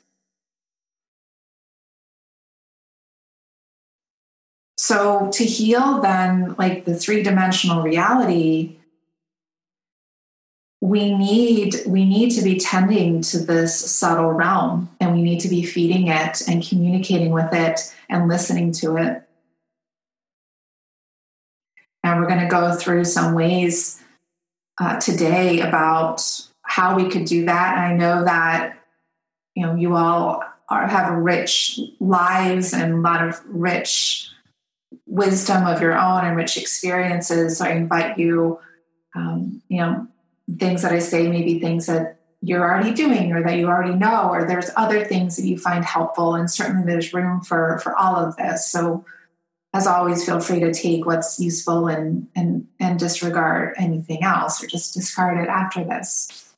So, 4.78 5.30
to 5.34 5.44
heal, 5.44 6.02
then, 6.02 6.56
like 6.58 6.86
the 6.86 6.96
three 6.96 7.24
dimensional 7.24 7.82
reality, 7.82 8.78
we 10.86 11.16
need 11.18 11.76
we 11.88 12.06
need 12.06 12.30
to 12.32 12.44
be 12.44 12.60
tending 12.60 13.22
to 13.22 13.40
this 13.40 13.76
subtle 13.92 14.32
realm 14.32 14.90
and 15.00 15.16
we 15.16 15.24
need 15.24 15.40
to 15.40 15.48
be 15.48 15.64
feeding 15.64 16.08
it 16.08 16.48
and 16.48 16.68
communicating 16.68 17.32
with 17.32 17.52
it 17.54 17.94
and 18.10 18.28
listening 18.28 18.72
to 18.72 18.98
it 18.98 19.24
and 22.04 22.20
we're 22.20 22.28
going 22.28 22.40
to 22.40 22.46
go 22.46 22.76
through 22.76 23.04
some 23.04 23.34
ways 23.34 24.04
uh, 24.80 25.00
today 25.00 25.62
about 25.62 26.22
how 26.64 26.96
we 26.96 27.10
could 27.10 27.26
do 27.26 27.46
that 27.46 27.78
and 27.78 27.86
i 27.86 27.96
know 27.96 28.26
that 28.26 28.78
you 29.56 29.66
know 29.66 29.76
you 29.76 29.96
all 29.96 30.44
are, 30.70 30.88
have 30.88 31.14
rich 31.14 31.80
lives 32.00 32.74
and 32.74 32.94
a 32.94 32.98
lot 32.98 33.26
of 33.28 33.42
rich 33.46 34.30
wisdom 35.06 35.66
of 35.66 35.82
your 35.82 35.98
own 35.98 36.26
and 36.26 36.36
rich 36.36 36.58
experiences 36.58 37.58
so 37.58 37.66
i 37.66 37.70
invite 37.70 38.18
you 38.18 38.60
um, 39.16 39.62
you 39.70 39.78
know 39.78 40.08
things 40.60 40.82
that 40.84 40.92
I 40.92 41.00
say 41.00 41.28
may 41.28 41.42
be 41.42 41.60
things 41.60 41.88
that 41.88 42.20
you're 42.42 42.64
already 42.64 42.94
doing 42.94 43.32
or 43.34 43.42
that 43.44 43.58
you 43.58 43.68
already 43.68 43.96
know, 43.96 44.30
or 44.30 44.46
there's 44.46 44.70
other 44.76 45.04
things 45.04 45.36
that 45.36 45.46
you 45.46 45.58
find 45.58 45.84
helpful. 45.84 46.36
And 46.36 46.50
certainly 46.50 46.86
there's 46.86 47.14
room 47.14 47.42
for 47.42 47.80
for 47.80 47.96
all 47.96 48.16
of 48.16 48.36
this. 48.36 48.70
So 48.70 49.06
as 49.76 49.88
always, 49.88 50.26
feel 50.26 50.40
free 50.40 50.62
to 50.62 50.74
take 50.74 51.06
what's 51.06 51.38
useful 51.38 51.88
and 51.88 52.30
and 52.34 52.66
and 52.80 52.98
disregard 52.98 53.76
anything 53.78 54.24
else 54.24 54.64
or 54.64 54.68
just 54.68 54.94
discard 54.94 55.38
it 55.38 55.50
after 55.50 55.84
this. 55.84 56.54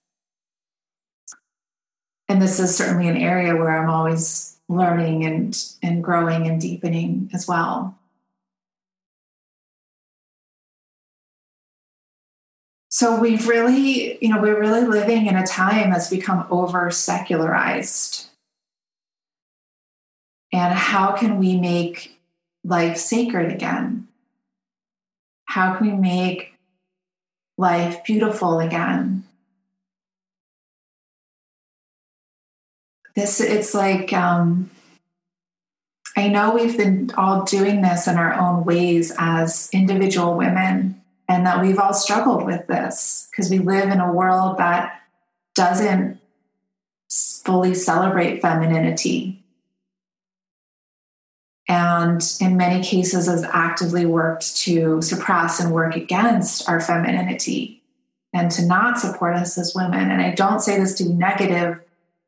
And 2.30 2.40
this 2.40 2.60
is 2.60 2.78
certainly 2.78 3.08
an 3.08 3.18
area 3.18 3.56
where 3.56 3.76
I'm 3.76 3.90
always 3.90 4.58
learning 4.70 5.26
and 5.26 5.58
and 5.82 6.04
growing 6.04 6.46
and 6.46 6.62
deepening 6.62 7.32
as 7.34 7.48
well. 7.48 7.98
So 12.90 13.20
we've 13.20 13.48
really, 13.48 14.24
you 14.24 14.30
know, 14.30 14.40
we're 14.40 14.60
really 14.60 14.86
living 14.86 15.26
in 15.26 15.36
a 15.36 15.46
time 15.46 15.90
that's 15.90 16.10
become 16.10 16.46
over 16.52 16.92
secularized. 16.92 18.28
And 20.54 20.74
how 20.74 21.14
can 21.14 21.40
we 21.40 21.60
make 21.60 22.17
life 22.68 22.98
sacred 22.98 23.52
again? 23.52 24.08
How 25.46 25.76
can 25.76 25.88
we 25.88 25.94
make 25.94 26.54
life 27.58 28.04
beautiful 28.04 28.60
again? 28.60 29.24
This, 33.16 33.40
it's 33.42 33.74
like, 33.74 34.14
um, 34.14 34.70
I 36.16 36.28
know 36.28 36.54
we've 36.54 36.78
been 36.78 37.12
all 37.18 37.44
doing 37.46 37.82
this 37.82 38.08
in 38.08 38.18
our 38.18 38.34
own 38.34 38.64
ways 38.64 39.14
as 39.18 39.70
individual 39.74 40.36
women 40.36 41.02
and 41.28 41.46
that 41.46 41.62
we've 41.62 41.80
all 41.80 41.94
struggled 41.94 42.46
with 42.46 42.68
this 42.68 43.28
because 43.32 43.50
we 43.50 43.60
live 43.60 43.90
in 43.90 44.00
a 44.00 44.14
world 44.14 44.58
that 44.58 45.02
doesn't 45.56 46.20
fully 47.10 47.74
celebrate 47.74 48.42
femininity 48.42 49.37
and 51.68 52.22
in 52.40 52.56
many 52.56 52.84
cases 52.84 53.28
has 53.28 53.44
actively 53.44 54.06
worked 54.06 54.56
to 54.58 55.02
suppress 55.02 55.60
and 55.60 55.74
work 55.74 55.96
against 55.96 56.68
our 56.70 56.80
femininity 56.80 57.84
and 58.34 58.52
to 58.52 58.66
not 58.66 59.00
support 59.00 59.36
us 59.36 59.58
as 59.58 59.76
women. 59.76 60.12
And 60.12 60.22
i 60.22 60.32
don't 60.32 60.62
say 60.62 60.80
this 60.80 60.94
to 60.96 61.04
be 61.04 61.14
negative. 61.14 61.80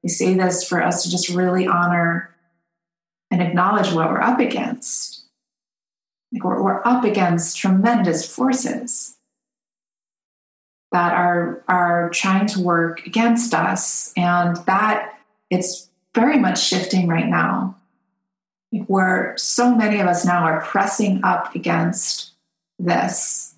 I 0.04 0.08
say 0.08 0.34
this 0.34 0.67
for 0.67 0.82
us 0.82 1.04
to 1.04 1.12
just 1.12 1.30
really 1.30 1.67
honor 1.67 2.36
and 3.32 3.41
acknowledge 3.41 3.93
what 3.93 4.10
we're 4.10 4.21
up 4.21 4.39
against. 4.39 5.23
Like 6.32 6.43
we're, 6.43 6.62
we're 6.62 6.82
up 6.86 7.04
against 7.04 7.58
tremendous 7.58 8.25
forces 8.25 9.15
that 10.91 11.13
are 11.13 11.63
are 11.67 12.10
trying 12.10 12.47
to 12.47 12.62
work 12.62 13.06
against 13.06 13.54
us, 13.54 14.12
and 14.17 14.58
that 14.65 15.19
it's 15.49 15.88
very 16.15 16.38
much 16.39 16.63
shifting 16.63 17.08
right 17.08 17.28
now. 17.28 17.78
Where 18.71 19.34
so 19.38 19.75
many 19.75 19.99
of 19.99 20.08
us 20.08 20.25
now 20.25 20.43
are 20.43 20.62
pressing 20.62 21.21
up 21.23 21.55
against 21.55 22.32
this. 22.77 23.55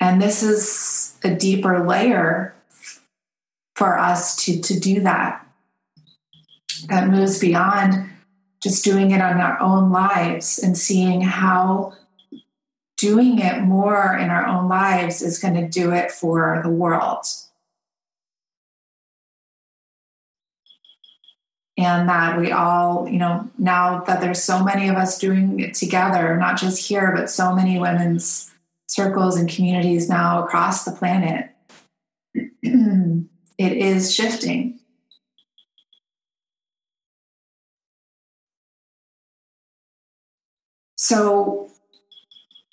And 0.00 0.20
this 0.20 0.42
is 0.42 1.16
a 1.24 1.34
deeper 1.34 1.86
layer 1.86 2.54
for 3.74 3.98
us 3.98 4.36
to, 4.44 4.60
to 4.60 4.78
do 4.78 5.00
that 5.00 5.46
that 6.88 7.08
moves 7.08 7.38
beyond 7.38 8.10
just 8.62 8.84
doing 8.84 9.10
it 9.10 9.20
on 9.20 9.40
our 9.40 9.60
own 9.60 9.90
lives 9.90 10.58
and 10.58 10.76
seeing 10.76 11.20
how 11.20 11.94
doing 12.96 13.38
it 13.38 13.62
more 13.62 14.16
in 14.16 14.30
our 14.30 14.46
own 14.46 14.68
lives 14.68 15.22
is 15.22 15.38
going 15.38 15.54
to 15.54 15.68
do 15.68 15.92
it 15.92 16.10
for 16.10 16.60
the 16.62 16.70
world. 16.70 17.26
And 21.76 22.08
that 22.08 22.38
we 22.38 22.52
all, 22.52 23.08
you 23.08 23.18
know, 23.18 23.50
now 23.58 24.00
that 24.04 24.20
there's 24.20 24.42
so 24.42 24.62
many 24.62 24.88
of 24.88 24.94
us 24.94 25.18
doing 25.18 25.58
it 25.58 25.74
together, 25.74 26.36
not 26.36 26.56
just 26.56 26.86
here, 26.86 27.12
but 27.16 27.28
so 27.28 27.52
many 27.54 27.80
women's 27.80 28.52
circles 28.86 29.36
and 29.36 29.48
communities 29.48 30.08
now 30.08 30.44
across 30.44 30.84
the 30.84 30.92
planet, 30.92 31.50
it 32.62 33.26
is 33.58 34.14
shifting. 34.14 34.78
So 40.96 41.70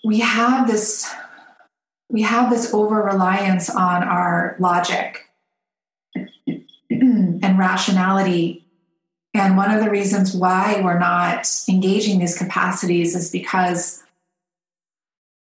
we 0.03 0.19
have 0.19 0.67
this 0.67 1.11
we 2.09 2.21
have 2.23 2.49
this 2.49 2.73
over 2.73 3.01
reliance 3.01 3.69
on 3.69 4.03
our 4.03 4.55
logic 4.59 5.29
and 6.89 7.57
rationality. 7.57 8.65
And 9.33 9.55
one 9.55 9.71
of 9.71 9.83
the 9.83 9.89
reasons 9.89 10.35
why 10.35 10.81
we're 10.83 10.99
not 10.99 11.49
engaging 11.69 12.19
these 12.19 12.37
capacities 12.37 13.15
is 13.15 13.31
because 13.31 14.03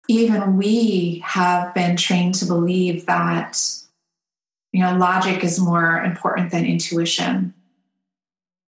even 0.07 0.57
we 0.57 1.23
have 1.25 1.73
been 1.73 1.95
trained 1.95 2.35
to 2.35 2.45
believe 2.45 3.05
that 3.05 3.59
you 4.71 4.81
know 4.81 4.95
logic 4.97 5.43
is 5.43 5.59
more 5.59 6.03
important 6.03 6.51
than 6.51 6.65
intuition 6.65 7.53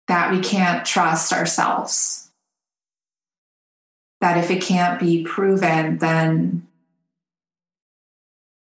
that 0.08 0.32
we 0.32 0.40
can't 0.40 0.86
trust 0.86 1.32
ourselves 1.32 2.30
that 4.20 4.42
if 4.42 4.50
it 4.50 4.62
can't 4.62 4.98
be 4.98 5.22
proven 5.22 5.98
then 5.98 6.66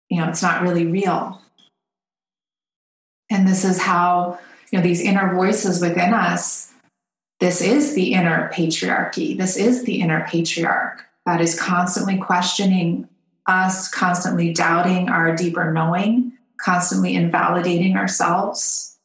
you 0.08 0.18
know 0.18 0.28
it's 0.28 0.42
not 0.42 0.62
really 0.62 0.86
real. 0.86 1.40
And 3.30 3.46
this 3.46 3.64
is 3.64 3.80
how 3.80 4.38
you 4.70 4.78
know 4.78 4.82
these 4.82 5.00
inner 5.00 5.34
voices 5.34 5.80
within 5.80 6.12
us 6.12 6.72
this 7.40 7.60
is 7.60 7.94
the 7.94 8.12
inner 8.12 8.50
patriarchy 8.52 9.36
this 9.36 9.56
is 9.56 9.84
the 9.84 10.00
inner 10.00 10.26
patriarch 10.28 11.04
that 11.26 11.40
is 11.40 11.58
constantly 11.58 12.18
questioning 12.18 13.08
us 13.46 13.88
constantly 13.88 14.52
doubting 14.52 15.08
our 15.08 15.34
deeper 15.34 15.72
knowing 15.72 16.32
constantly 16.60 17.14
invalidating 17.14 17.96
ourselves 17.96 18.98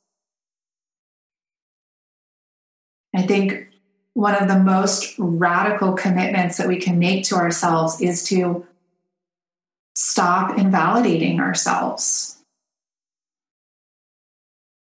i 3.16 3.22
think 3.22 3.68
one 4.14 4.36
of 4.36 4.48
the 4.48 4.60
most 4.60 5.16
radical 5.18 5.94
commitments 5.94 6.58
that 6.58 6.68
we 6.68 6.78
can 6.78 7.00
make 7.00 7.24
to 7.26 7.36
ourselves 7.36 8.00
is 8.00 8.24
to 8.24 8.66
stop 9.96 10.58
invalidating 10.58 11.40
ourselves. 11.40 12.43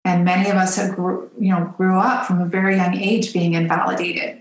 And 0.06 0.24
many 0.24 0.48
of 0.48 0.56
us 0.56 0.76
have 0.76 0.94
grew, 0.94 1.28
you 1.36 1.50
know 1.50 1.74
grew 1.76 1.98
up 1.98 2.26
from 2.26 2.40
a 2.40 2.46
very 2.46 2.76
young 2.76 2.94
age 2.94 3.32
being 3.32 3.54
invalidated. 3.54 4.40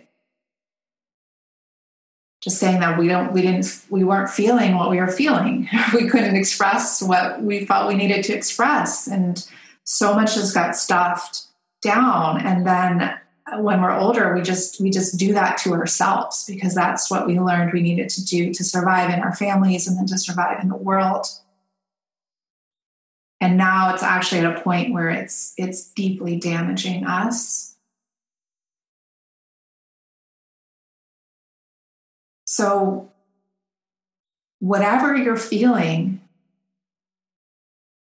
Just 2.39 2.59
saying 2.59 2.81
that 2.81 2.99
we 2.99 3.07
don't 3.07 3.33
we 3.33 3.41
didn't 3.41 3.83
we 3.89 4.03
weren't 4.03 4.29
feeling 4.29 4.75
what 4.75 4.91
we 4.91 4.99
were 4.99 5.07
feeling. 5.07 5.67
we 5.93 6.07
couldn't 6.07 6.35
express 6.35 7.01
what 7.01 7.41
we 7.41 7.65
felt 7.65 7.87
we 7.87 7.95
needed 7.95 8.23
to 8.25 8.33
express. 8.33 9.07
And 9.07 9.43
so 9.83 10.13
much 10.13 10.35
has 10.35 10.53
got 10.53 10.75
stuffed 10.75 11.47
down. 11.81 12.39
And 12.45 12.67
then 12.67 13.17
when 13.57 13.81
we're 13.81 13.97
older 13.97 14.35
we 14.35 14.43
just 14.43 14.79
we 14.79 14.91
just 14.91 15.17
do 15.17 15.33
that 15.33 15.57
to 15.57 15.73
ourselves 15.73 16.45
because 16.47 16.75
that's 16.75 17.09
what 17.09 17.25
we 17.25 17.39
learned 17.39 17.73
we 17.73 17.81
needed 17.81 18.09
to 18.09 18.23
do 18.23 18.53
to 18.53 18.63
survive 18.63 19.11
in 19.11 19.19
our 19.19 19.35
families 19.35 19.87
and 19.87 19.97
then 19.97 20.05
to 20.05 20.17
survive 20.17 20.59
in 20.61 20.69
the 20.69 20.75
world 20.75 21.25
and 23.41 23.57
now 23.57 23.93
it's 23.93 24.03
actually 24.03 24.41
at 24.41 24.57
a 24.57 24.61
point 24.61 24.93
where 24.93 25.09
it's 25.09 25.53
it's 25.57 25.91
deeply 25.91 26.37
damaging 26.37 27.05
us 27.05 27.75
so 32.45 33.11
whatever 34.59 35.15
you're 35.15 35.37
feeling 35.37 36.21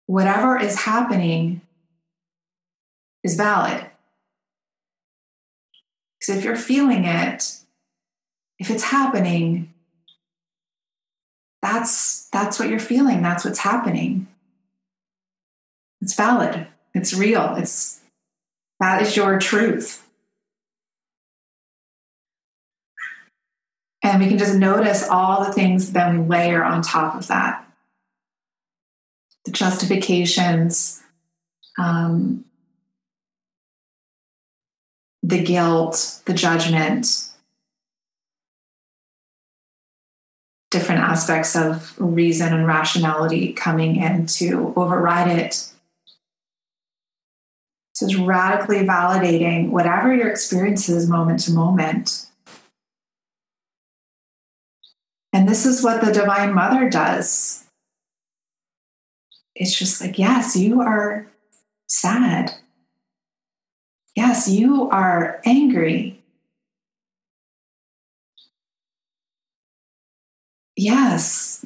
whatever 0.05 0.57
is 0.57 0.81
happening 0.81 1.61
is 3.23 3.35
valid 3.35 3.85
because 6.27 6.37
if 6.37 6.43
you're 6.43 6.55
feeling 6.55 7.05
it, 7.05 7.57
if 8.59 8.69
it's 8.69 8.83
happening, 8.83 9.73
that's 11.61 12.27
that's 12.29 12.59
what 12.59 12.69
you're 12.69 12.79
feeling. 12.79 13.21
That's 13.21 13.45
what's 13.45 13.59
happening. 13.59 14.27
It's 16.01 16.15
valid. 16.15 16.67
It's 16.93 17.13
real. 17.13 17.55
It's 17.57 17.99
that 18.79 19.01
is 19.01 19.15
your 19.15 19.39
truth. 19.39 20.07
And 24.03 24.21
we 24.21 24.29
can 24.29 24.37
just 24.37 24.55
notice 24.55 25.07
all 25.09 25.43
the 25.43 25.51
things 25.51 25.93
that 25.93 26.13
we 26.13 26.19
layer 26.19 26.63
on 26.63 26.81
top 26.81 27.15
of 27.15 27.27
that 27.27 27.63
the 29.47 29.51
justifications, 29.53 31.01
um, 31.79 32.43
the 35.23 35.41
guilt, 35.41 36.21
the 36.25 36.33
judgment, 36.33 37.07
different 40.69 41.01
aspects 41.01 41.55
of 41.55 41.95
reason 41.97 42.53
and 42.53 42.67
rationality 42.67 43.53
coming 43.53 43.95
in 43.95 44.25
to 44.25 44.73
override 44.75 45.29
it. 45.29 45.71
So 47.97 48.05
it's 48.05 48.15
radically 48.15 48.85
validating 48.85 49.71
whatever 49.71 50.13
your 50.13 50.29
experience 50.29 50.87
is 50.87 51.09
moment 51.09 51.39
to 51.39 51.51
moment. 51.51 52.27
And 55.33 55.49
this 55.49 55.65
is 55.65 55.83
what 55.83 56.05
the 56.05 56.11
Divine 56.11 56.53
Mother 56.53 56.91
does. 56.91 57.65
It's 59.55 59.75
just 59.75 59.99
like, 59.99 60.19
yes, 60.19 60.55
you 60.55 60.79
are 60.79 61.25
sad. 61.87 62.53
Yes, 64.15 64.47
you 64.47 64.91
are 64.91 65.41
angry. 65.43 66.21
Yes, 70.75 71.65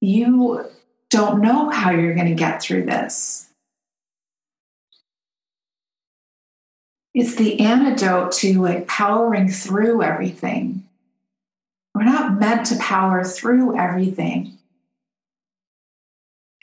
you 0.00 0.68
don't 1.10 1.40
know 1.40 1.70
how 1.70 1.92
you're 1.92 2.16
going 2.16 2.26
to 2.26 2.34
get 2.34 2.60
through 2.60 2.86
this. 2.86 3.49
It's 7.20 7.34
the 7.34 7.60
antidote 7.60 8.32
to 8.38 8.62
like 8.62 8.88
powering 8.88 9.50
through 9.50 10.02
everything. 10.02 10.84
We're 11.94 12.04
not 12.04 12.40
meant 12.40 12.64
to 12.68 12.78
power 12.78 13.24
through 13.24 13.78
everything. 13.78 14.56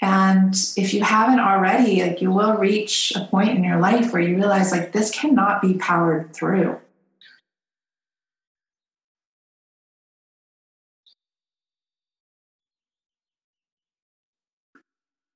And 0.01 0.55
if 0.75 0.95
you 0.95 1.03
haven't 1.03 1.41
already, 1.41 2.01
like 2.01 2.23
you 2.23 2.31
will 2.31 2.55
reach 2.55 3.13
a 3.15 3.25
point 3.25 3.51
in 3.51 3.63
your 3.63 3.79
life 3.79 4.11
where 4.11 4.21
you 4.23 4.35
realize 4.35 4.71
like 4.71 4.93
this 4.93 5.11
cannot 5.11 5.61
be 5.61 5.75
powered 5.75 6.33
through. 6.33 6.79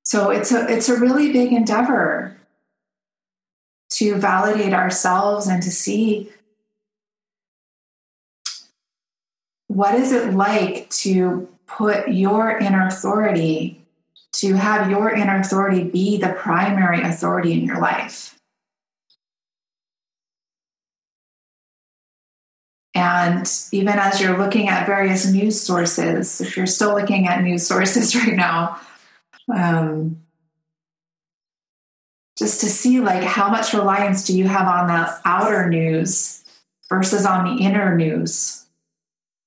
So 0.01 0.31
it's 0.31 0.51
a 0.51 0.67
it's 0.67 0.89
a 0.89 0.99
really 0.99 1.31
big 1.31 1.53
endeavor 1.53 2.40
to 4.01 4.15
validate 4.15 4.73
ourselves 4.73 5.45
and 5.45 5.61
to 5.61 5.69
see 5.69 6.27
what 9.67 9.93
is 9.93 10.11
it 10.11 10.33
like 10.33 10.89
to 10.89 11.47
put 11.67 12.07
your 12.07 12.57
inner 12.57 12.87
authority 12.87 13.79
to 14.31 14.55
have 14.55 14.89
your 14.89 15.11
inner 15.11 15.39
authority 15.39 15.83
be 15.83 16.17
the 16.17 16.33
primary 16.33 17.03
authority 17.03 17.53
in 17.53 17.63
your 17.63 17.79
life. 17.79 18.39
And 22.95 23.47
even 23.71 23.99
as 23.99 24.19
you're 24.19 24.37
looking 24.39 24.67
at 24.67 24.87
various 24.87 25.31
news 25.31 25.61
sources, 25.61 26.41
if 26.41 26.57
you're 26.57 26.65
still 26.65 26.95
looking 26.95 27.27
at 27.27 27.43
news 27.43 27.67
sources 27.67 28.15
right 28.25 28.35
now, 28.35 28.79
um, 29.55 30.17
just 32.41 32.59
to 32.59 32.67
see 32.67 32.99
like 32.99 33.21
how 33.21 33.51
much 33.51 33.71
reliance 33.71 34.25
do 34.25 34.35
you 34.35 34.47
have 34.47 34.67
on 34.67 34.87
the 34.87 35.19
outer 35.25 35.69
news 35.69 36.43
versus 36.89 37.23
on 37.23 37.45
the 37.45 37.63
inner 37.63 37.95
news? 37.95 38.65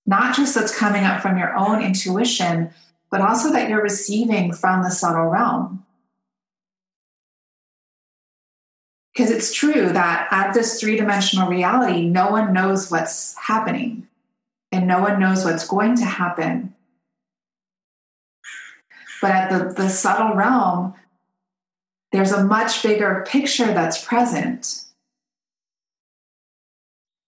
Not 0.06 0.36
just 0.36 0.54
that's 0.54 0.78
coming 0.78 1.02
up 1.02 1.20
from 1.20 1.36
your 1.36 1.56
own 1.56 1.82
intuition, 1.82 2.70
but 3.10 3.20
also 3.20 3.52
that 3.52 3.68
you're 3.68 3.82
receiving 3.82 4.52
from 4.52 4.84
the 4.84 4.90
subtle 4.90 5.24
realm. 5.24 5.84
Because 9.12 9.32
it's 9.32 9.52
true 9.52 9.92
that 9.92 10.28
at 10.30 10.54
this 10.54 10.80
three 10.80 10.94
dimensional 10.94 11.48
reality, 11.48 12.08
no 12.08 12.30
one 12.30 12.52
knows 12.52 12.92
what's 12.92 13.36
happening 13.36 14.06
and 14.70 14.86
no 14.86 15.00
one 15.00 15.18
knows 15.18 15.44
what's 15.44 15.66
going 15.66 15.96
to 15.96 16.04
happen. 16.04 16.72
But 19.20 19.32
at 19.32 19.50
the, 19.50 19.74
the 19.74 19.88
subtle 19.88 20.36
realm, 20.36 20.94
there's 22.14 22.30
a 22.30 22.44
much 22.44 22.80
bigger 22.80 23.26
picture 23.28 23.74
that's 23.74 24.04
present. 24.04 24.84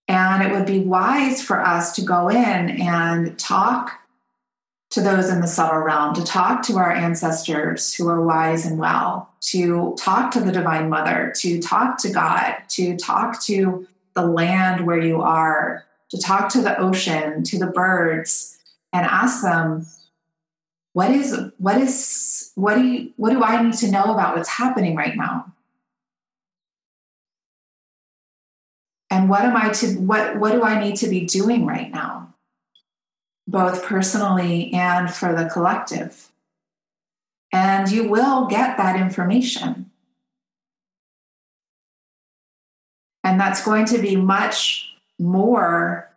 And 0.06 0.44
it 0.44 0.52
would 0.52 0.64
be 0.64 0.78
wise 0.78 1.42
for 1.42 1.60
us 1.60 1.96
to 1.96 2.02
go 2.02 2.28
in 2.28 2.80
and 2.80 3.36
talk 3.36 3.98
to 4.90 5.00
those 5.00 5.28
in 5.28 5.40
the 5.40 5.48
subtle 5.48 5.80
realm, 5.80 6.14
to 6.14 6.22
talk 6.22 6.62
to 6.62 6.76
our 6.76 6.92
ancestors 6.92 7.94
who 7.94 8.06
are 8.06 8.24
wise 8.24 8.64
and 8.64 8.78
well, 8.78 9.28
to 9.40 9.96
talk 9.98 10.30
to 10.30 10.40
the 10.40 10.52
Divine 10.52 10.88
Mother, 10.88 11.32
to 11.38 11.60
talk 11.60 11.98
to 11.98 12.10
God, 12.10 12.54
to 12.68 12.96
talk 12.96 13.42
to 13.42 13.88
the 14.14 14.24
land 14.24 14.86
where 14.86 15.02
you 15.02 15.20
are, 15.20 15.84
to 16.10 16.18
talk 16.18 16.48
to 16.50 16.62
the 16.62 16.78
ocean, 16.78 17.42
to 17.42 17.58
the 17.58 17.66
birds, 17.66 18.56
and 18.92 19.04
ask 19.04 19.42
them, 19.42 19.84
what 20.96 21.10
is 21.10 21.38
what 21.58 21.76
is 21.76 22.52
what 22.54 22.76
do 22.76 22.82
you 22.82 23.12
what 23.16 23.28
do 23.28 23.42
I 23.42 23.62
need 23.62 23.74
to 23.74 23.90
know 23.90 24.04
about 24.14 24.34
what's 24.34 24.48
happening 24.48 24.96
right 24.96 25.14
now? 25.14 25.52
And 29.10 29.28
what 29.28 29.42
am 29.42 29.54
I 29.54 29.68
to 29.74 29.88
what 29.98 30.38
what 30.38 30.52
do 30.52 30.62
I 30.62 30.80
need 30.80 30.96
to 30.96 31.08
be 31.08 31.26
doing 31.26 31.66
right 31.66 31.90
now? 31.90 32.34
Both 33.46 33.84
personally 33.84 34.72
and 34.72 35.12
for 35.12 35.34
the 35.34 35.50
collective. 35.50 36.30
And 37.52 37.90
you 37.90 38.08
will 38.08 38.46
get 38.46 38.78
that 38.78 38.98
information. 38.98 39.90
And 43.22 43.38
that's 43.38 43.62
going 43.62 43.84
to 43.84 43.98
be 43.98 44.16
much 44.16 44.94
more 45.18 46.10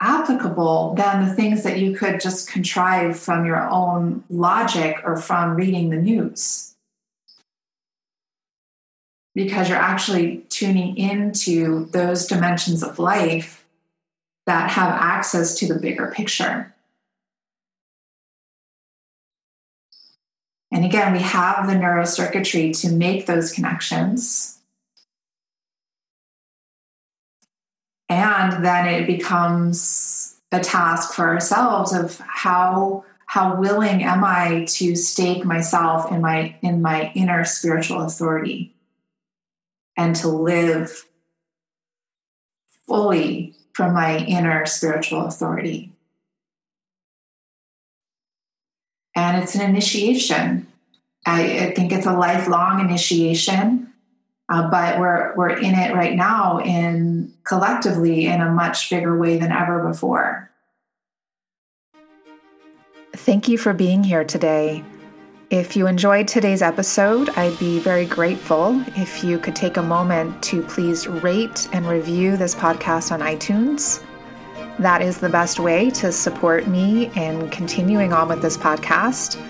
applicable 0.00 0.94
than 0.94 1.26
the 1.26 1.34
things 1.34 1.62
that 1.64 1.78
you 1.78 1.94
could 1.94 2.20
just 2.20 2.50
contrive 2.50 3.18
from 3.18 3.44
your 3.44 3.68
own 3.68 4.24
logic 4.30 4.96
or 5.04 5.16
from 5.16 5.56
reading 5.56 5.90
the 5.90 5.96
news. 5.96 6.74
Because 9.34 9.68
you're 9.68 9.78
actually 9.78 10.38
tuning 10.48 10.96
into 10.96 11.86
those 11.86 12.26
dimensions 12.26 12.82
of 12.82 12.98
life 12.98 13.64
that 14.46 14.70
have 14.70 14.90
access 14.90 15.54
to 15.56 15.66
the 15.66 15.78
bigger 15.78 16.10
picture. 16.10 16.74
And 20.70 20.84
again, 20.84 21.12
we 21.12 21.20
have 21.20 21.66
the 21.66 21.74
neurocircuitry 21.74 22.78
to 22.80 22.92
make 22.92 23.26
those 23.26 23.52
connections 23.52 24.57
and 28.08 28.64
then 28.64 28.86
it 28.86 29.06
becomes 29.06 30.36
a 30.52 30.60
task 30.60 31.12
for 31.12 31.28
ourselves 31.28 31.92
of 31.92 32.18
how 32.18 33.04
how 33.26 33.56
willing 33.56 34.02
am 34.02 34.24
i 34.24 34.64
to 34.66 34.96
stake 34.96 35.44
myself 35.44 36.10
in 36.10 36.20
my 36.20 36.56
in 36.62 36.80
my 36.80 37.12
inner 37.14 37.44
spiritual 37.44 38.02
authority 38.02 38.74
and 39.98 40.14
to 40.16 40.28
live 40.28 41.04
fully 42.86 43.54
from 43.74 43.94
my 43.94 44.18
inner 44.18 44.64
spiritual 44.64 45.26
authority. 45.26 45.92
And 49.14 49.42
it's 49.42 49.54
an 49.54 49.60
initiation. 49.60 50.66
I, 51.26 51.66
I 51.66 51.74
think 51.74 51.92
it's 51.92 52.06
a 52.06 52.16
lifelong 52.16 52.80
initiation 52.80 53.92
uh, 54.48 54.70
but 54.70 54.98
we're 54.98 55.34
we're 55.36 55.50
in 55.50 55.74
it 55.74 55.94
right 55.94 56.16
now 56.16 56.58
in 56.60 57.32
collectively 57.44 58.26
in 58.26 58.40
a 58.40 58.50
much 58.50 58.90
bigger 58.90 59.18
way 59.18 59.36
than 59.38 59.52
ever 59.52 59.86
before. 59.86 60.50
Thank 63.14 63.48
you 63.48 63.58
for 63.58 63.72
being 63.72 64.04
here 64.04 64.24
today. 64.24 64.84
If 65.50 65.76
you 65.76 65.86
enjoyed 65.86 66.28
today's 66.28 66.60
episode, 66.60 67.30
I'd 67.30 67.58
be 67.58 67.78
very 67.78 68.04
grateful 68.04 68.82
if 68.96 69.24
you 69.24 69.38
could 69.38 69.56
take 69.56 69.78
a 69.78 69.82
moment 69.82 70.42
to 70.44 70.62
please 70.62 71.06
rate 71.06 71.68
and 71.72 71.86
review 71.86 72.36
this 72.36 72.54
podcast 72.54 73.12
on 73.12 73.20
iTunes. 73.20 74.02
That 74.78 75.02
is 75.02 75.18
the 75.18 75.28
best 75.28 75.58
way 75.58 75.90
to 75.90 76.12
support 76.12 76.68
me 76.68 77.10
in 77.16 77.48
continuing 77.50 78.12
on 78.12 78.28
with 78.28 78.42
this 78.42 78.56
podcast 78.56 79.42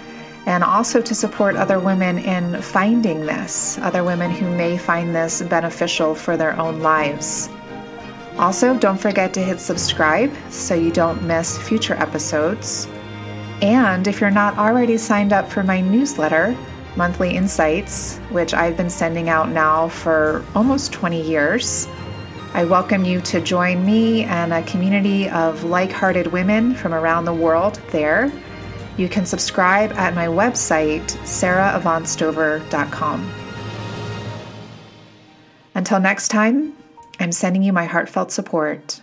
and 0.48 0.64
also 0.64 1.02
to 1.02 1.14
support 1.14 1.56
other 1.56 1.78
women 1.78 2.18
in 2.18 2.62
finding 2.62 3.26
this, 3.26 3.76
other 3.82 4.02
women 4.02 4.30
who 4.30 4.48
may 4.56 4.78
find 4.78 5.14
this 5.14 5.42
beneficial 5.42 6.14
for 6.14 6.38
their 6.38 6.58
own 6.58 6.80
lives. 6.80 7.50
Also, 8.38 8.74
don't 8.78 8.96
forget 8.96 9.34
to 9.34 9.42
hit 9.42 9.60
subscribe 9.60 10.32
so 10.48 10.74
you 10.74 10.90
don't 10.90 11.22
miss 11.22 11.58
future 11.58 11.92
episodes. 11.96 12.88
And 13.60 14.08
if 14.08 14.22
you're 14.22 14.30
not 14.30 14.56
already 14.56 14.96
signed 14.96 15.34
up 15.34 15.50
for 15.50 15.62
my 15.62 15.82
newsletter, 15.82 16.56
Monthly 16.96 17.36
Insights, 17.36 18.16
which 18.30 18.54
I've 18.54 18.76
been 18.76 18.88
sending 18.88 19.28
out 19.28 19.50
now 19.50 19.88
for 19.88 20.42
almost 20.54 20.94
20 20.94 21.20
years, 21.20 21.86
I 22.54 22.64
welcome 22.64 23.04
you 23.04 23.20
to 23.20 23.42
join 23.42 23.84
me 23.84 24.24
and 24.24 24.54
a 24.54 24.62
community 24.62 25.28
of 25.28 25.64
like 25.64 25.92
hearted 25.92 26.28
women 26.28 26.74
from 26.74 26.94
around 26.94 27.26
the 27.26 27.34
world 27.34 27.78
there 27.90 28.32
you 28.98 29.08
can 29.08 29.24
subscribe 29.24 29.92
at 29.92 30.14
my 30.14 30.26
website, 30.26 31.06
saraavantstover.com. 31.22 33.32
Until 35.74 36.00
next 36.00 36.28
time, 36.28 36.76
I'm 37.20 37.32
sending 37.32 37.62
you 37.62 37.72
my 37.72 37.86
heartfelt 37.86 38.32
support. 38.32 39.00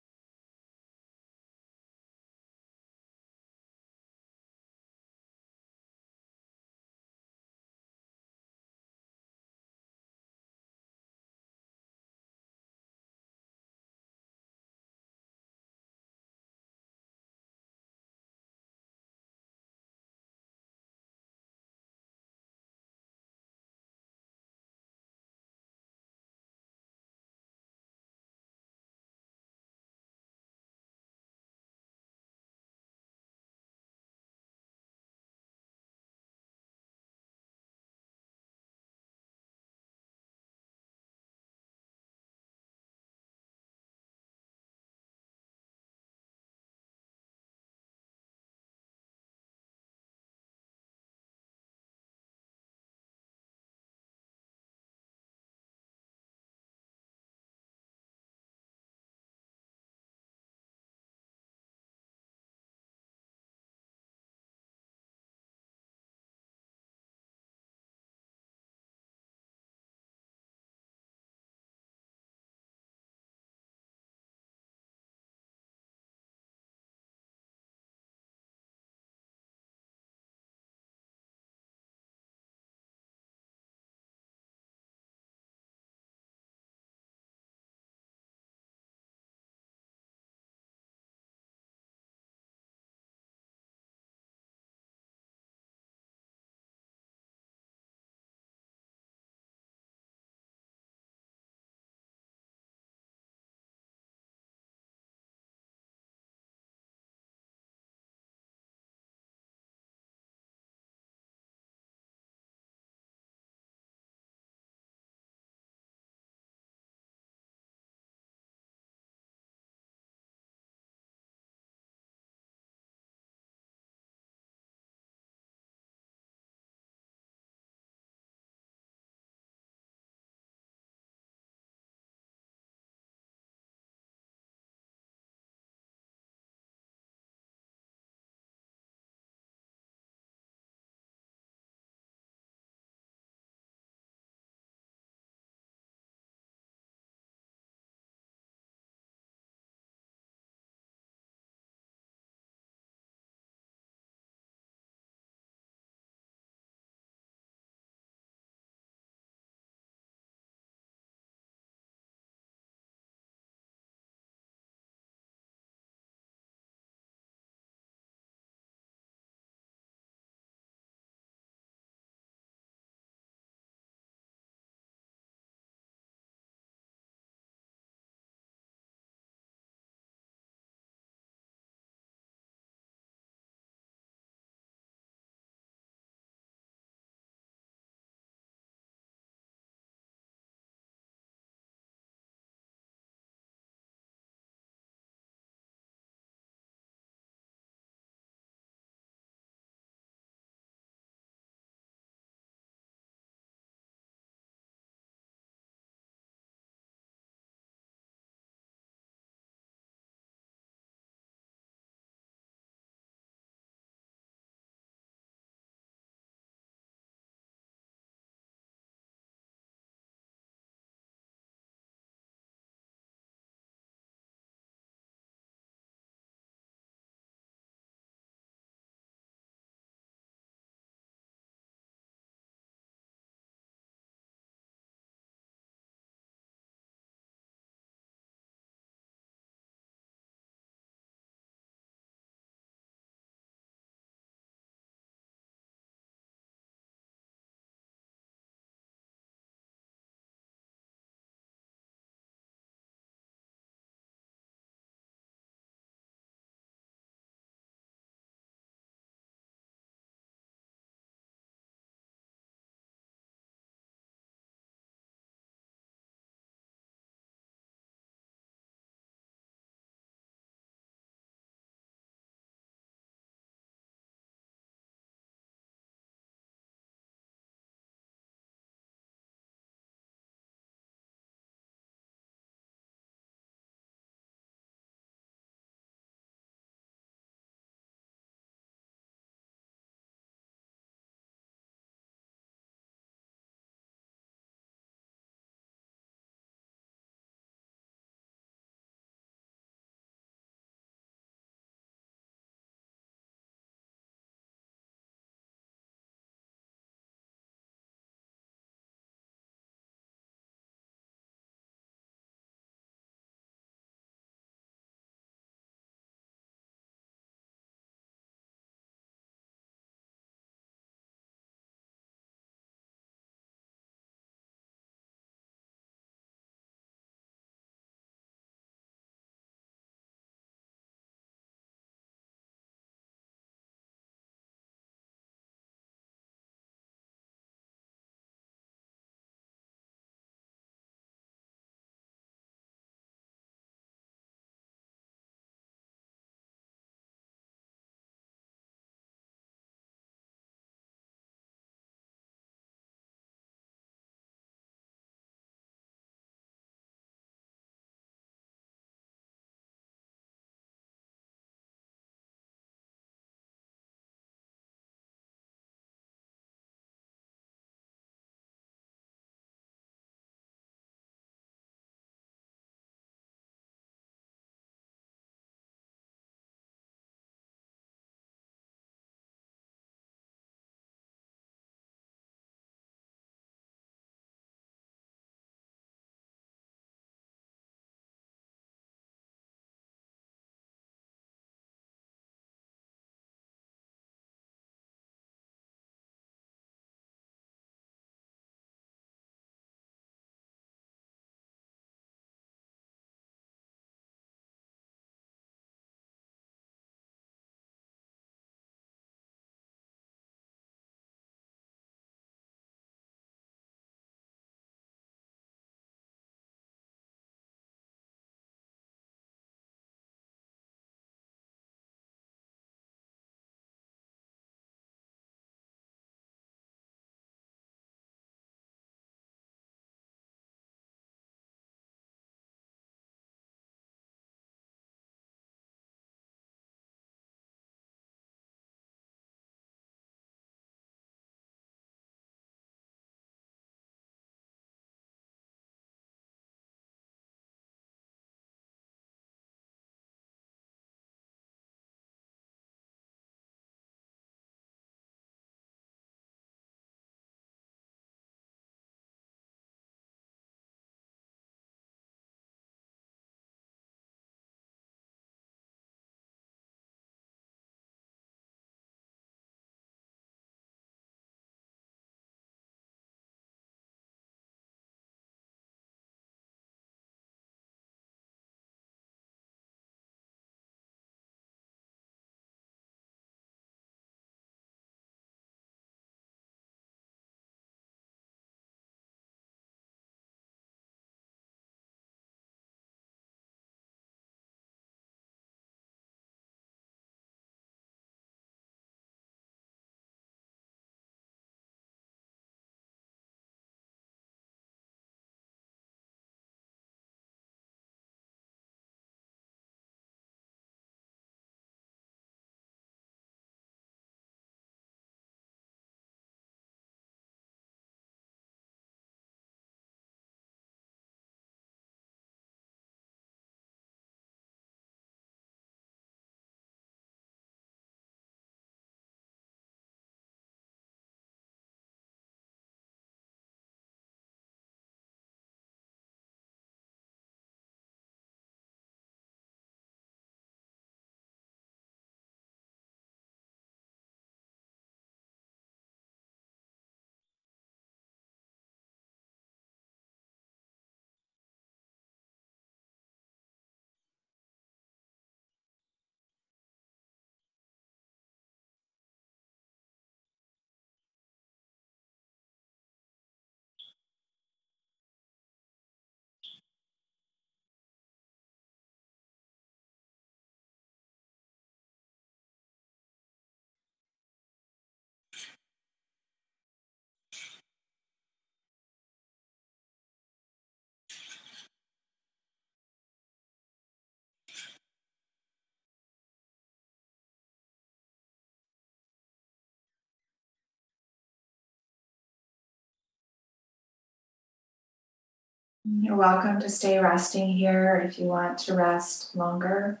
You're 595.90 596.16
welcome 596.16 596.60
to 596.60 596.68
stay 596.68 596.98
resting 596.98 597.48
here 597.48 597.96
if 598.04 598.18
you 598.18 598.26
want 598.26 598.58
to 598.58 598.74
rest 598.74 599.34
longer. 599.34 600.00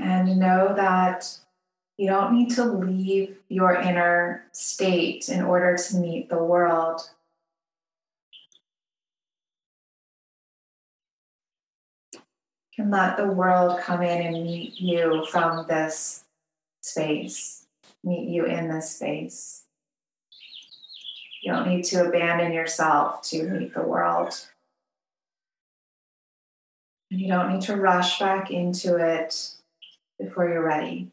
And 0.00 0.38
know 0.38 0.74
that 0.76 1.38
you 1.96 2.08
don't 2.08 2.32
need 2.32 2.50
to 2.50 2.64
leave 2.64 3.38
your 3.48 3.74
inner 3.74 4.44
state 4.52 5.28
in 5.28 5.42
order 5.42 5.76
to 5.76 5.96
meet 5.96 6.28
the 6.28 6.42
world. 6.42 7.00
Can 12.78 12.90
let 12.92 13.16
the 13.16 13.26
world 13.26 13.80
come 13.80 14.02
in 14.02 14.24
and 14.24 14.44
meet 14.44 14.80
you 14.80 15.26
from 15.28 15.66
this 15.66 16.22
space, 16.80 17.66
meet 18.04 18.28
you 18.28 18.44
in 18.44 18.68
this 18.68 18.94
space. 18.94 19.64
You 21.42 21.54
don't 21.54 21.68
need 21.68 21.82
to 21.86 22.06
abandon 22.06 22.52
yourself 22.52 23.22
to 23.30 23.42
meet 23.42 23.74
the 23.74 23.82
world. 23.82 24.46
And 27.10 27.20
you 27.20 27.26
don't 27.26 27.52
need 27.52 27.62
to 27.62 27.74
rush 27.74 28.20
back 28.20 28.52
into 28.52 28.94
it 28.94 29.54
before 30.16 30.48
you're 30.48 30.64
ready. 30.64 31.10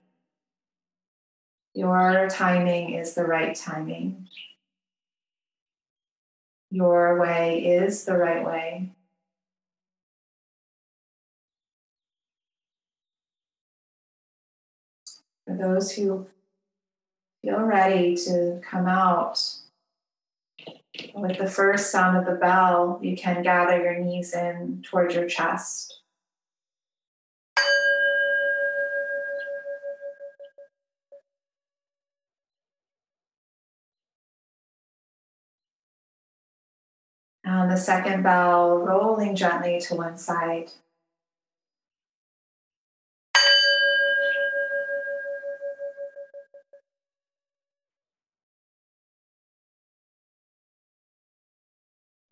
Your 1.73 2.27
timing 2.29 2.93
is 2.93 3.15
the 3.15 3.25
right 3.25 3.55
timing. 3.55 4.27
Your 6.69 7.19
way 7.19 7.65
is 7.65 8.05
the 8.05 8.17
right 8.17 8.45
way. 8.45 8.91
For 15.45 15.55
those 15.55 15.91
who 15.91 16.27
feel 17.41 17.59
ready 17.59 18.15
to 18.17 18.59
come 18.63 18.87
out, 18.87 19.39
with 21.13 21.37
the 21.37 21.49
first 21.49 21.91
sound 21.91 22.17
of 22.17 22.25
the 22.25 22.39
bell, 22.39 22.99
you 23.01 23.15
can 23.15 23.43
gather 23.43 23.81
your 23.81 23.99
knees 23.99 24.33
in 24.33 24.83
towards 24.83 25.13
your 25.13 25.27
chest. 25.27 26.01
And 37.43 37.69
the 37.69 37.77
second 37.77 38.23
bell 38.23 38.79
rolling 38.79 39.35
gently 39.35 39.79
to 39.81 39.95
one 39.95 40.17
side. 40.17 40.71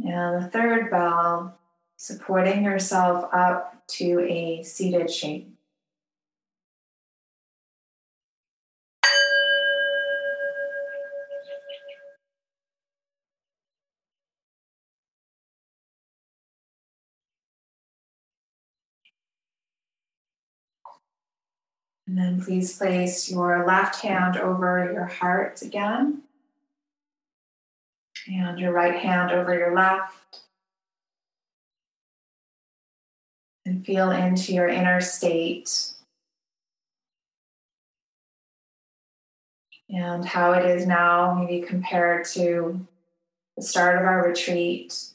And 0.03 0.43
the 0.43 0.49
third 0.49 0.91
bell, 0.91 1.57
supporting 1.95 2.63
yourself 2.63 3.29
up 3.31 3.87
to 3.87 4.19
a 4.29 4.61
seated 4.63 5.09
shape. 5.09 5.49
And 22.05 22.17
then 22.17 22.41
please 22.41 22.77
place 22.77 23.31
your 23.31 23.65
left 23.65 24.01
hand 24.01 24.35
over 24.35 24.91
your 24.91 25.05
heart 25.05 25.61
again 25.61 26.23
and 28.27 28.59
your 28.59 28.71
right 28.71 28.95
hand 28.95 29.31
over 29.31 29.57
your 29.57 29.75
left. 29.75 30.41
And 33.65 33.85
feel 33.85 34.11
into 34.11 34.53
your 34.53 34.67
inner 34.67 34.99
state 34.99 35.93
and 39.89 40.25
how 40.25 40.53
it 40.53 40.65
is 40.65 40.85
now, 40.85 41.33
maybe 41.33 41.65
compared 41.65 42.25
to 42.25 42.85
the 43.55 43.63
start 43.63 43.97
of 43.97 44.03
our 44.03 44.27
retreat. 44.27 45.13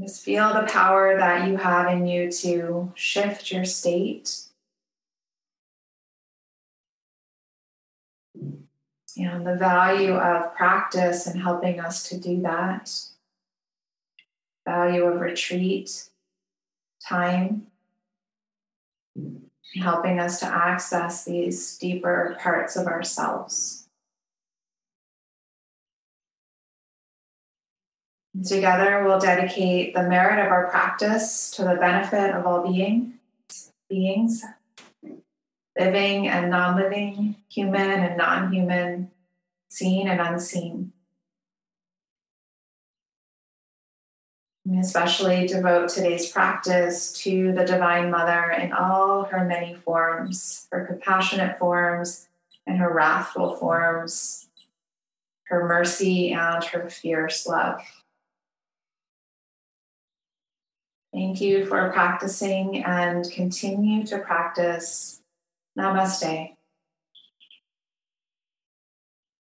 Just 0.00 0.24
feel 0.24 0.52
the 0.52 0.66
power 0.68 1.16
that 1.16 1.48
you 1.48 1.58
have 1.58 1.92
in 1.92 2.06
you 2.06 2.32
to 2.32 2.92
shift 2.96 3.52
your 3.52 3.64
state 3.64 4.46
and 9.16 9.46
the 9.46 9.56
value 9.56 10.14
of 10.14 10.54
practice 10.54 11.26
and 11.26 11.40
helping 11.40 11.80
us 11.80 12.08
to 12.08 12.18
do 12.18 12.40
that. 12.42 12.90
Value 14.64 15.04
of 15.04 15.20
retreat, 15.20 16.08
time, 17.06 17.66
helping 19.80 20.18
us 20.20 20.40
to 20.40 20.46
access 20.46 21.24
these 21.24 21.78
deeper 21.78 22.36
parts 22.40 22.76
of 22.76 22.86
ourselves. 22.86 23.88
Together, 28.46 29.04
we'll 29.04 29.18
dedicate 29.18 29.94
the 29.94 30.02
merit 30.04 30.44
of 30.44 30.50
our 30.50 30.68
practice 30.68 31.50
to 31.50 31.62
the 31.62 31.74
benefit 31.74 32.34
of 32.34 32.46
all 32.46 32.66
being, 32.66 33.14
beings 33.90 34.42
living 35.78 36.28
and 36.28 36.50
non 36.50 36.76
living, 36.76 37.36
human 37.48 38.00
and 38.00 38.16
non 38.16 38.52
human, 38.52 39.10
seen 39.68 40.08
and 40.08 40.20
unseen. 40.20 40.92
And 44.64 44.78
especially 44.78 45.46
devote 45.48 45.88
today's 45.88 46.30
practice 46.30 47.12
to 47.24 47.52
the 47.52 47.64
Divine 47.64 48.10
Mother 48.10 48.52
in 48.52 48.72
all 48.72 49.24
her 49.24 49.44
many 49.44 49.74
forms, 49.74 50.68
her 50.70 50.86
compassionate 50.86 51.58
forms 51.58 52.28
and 52.66 52.78
her 52.78 52.92
wrathful 52.92 53.56
forms, 53.56 54.48
her 55.44 55.66
mercy 55.66 56.32
and 56.32 56.62
her 56.64 56.88
fierce 56.88 57.46
love. 57.46 57.80
Thank 61.12 61.40
you 61.40 61.66
for 61.66 61.90
practicing 61.90 62.84
and 62.84 63.30
continue 63.30 64.06
to 64.06 64.18
practice 64.18 65.21
Namaste. 65.76 66.56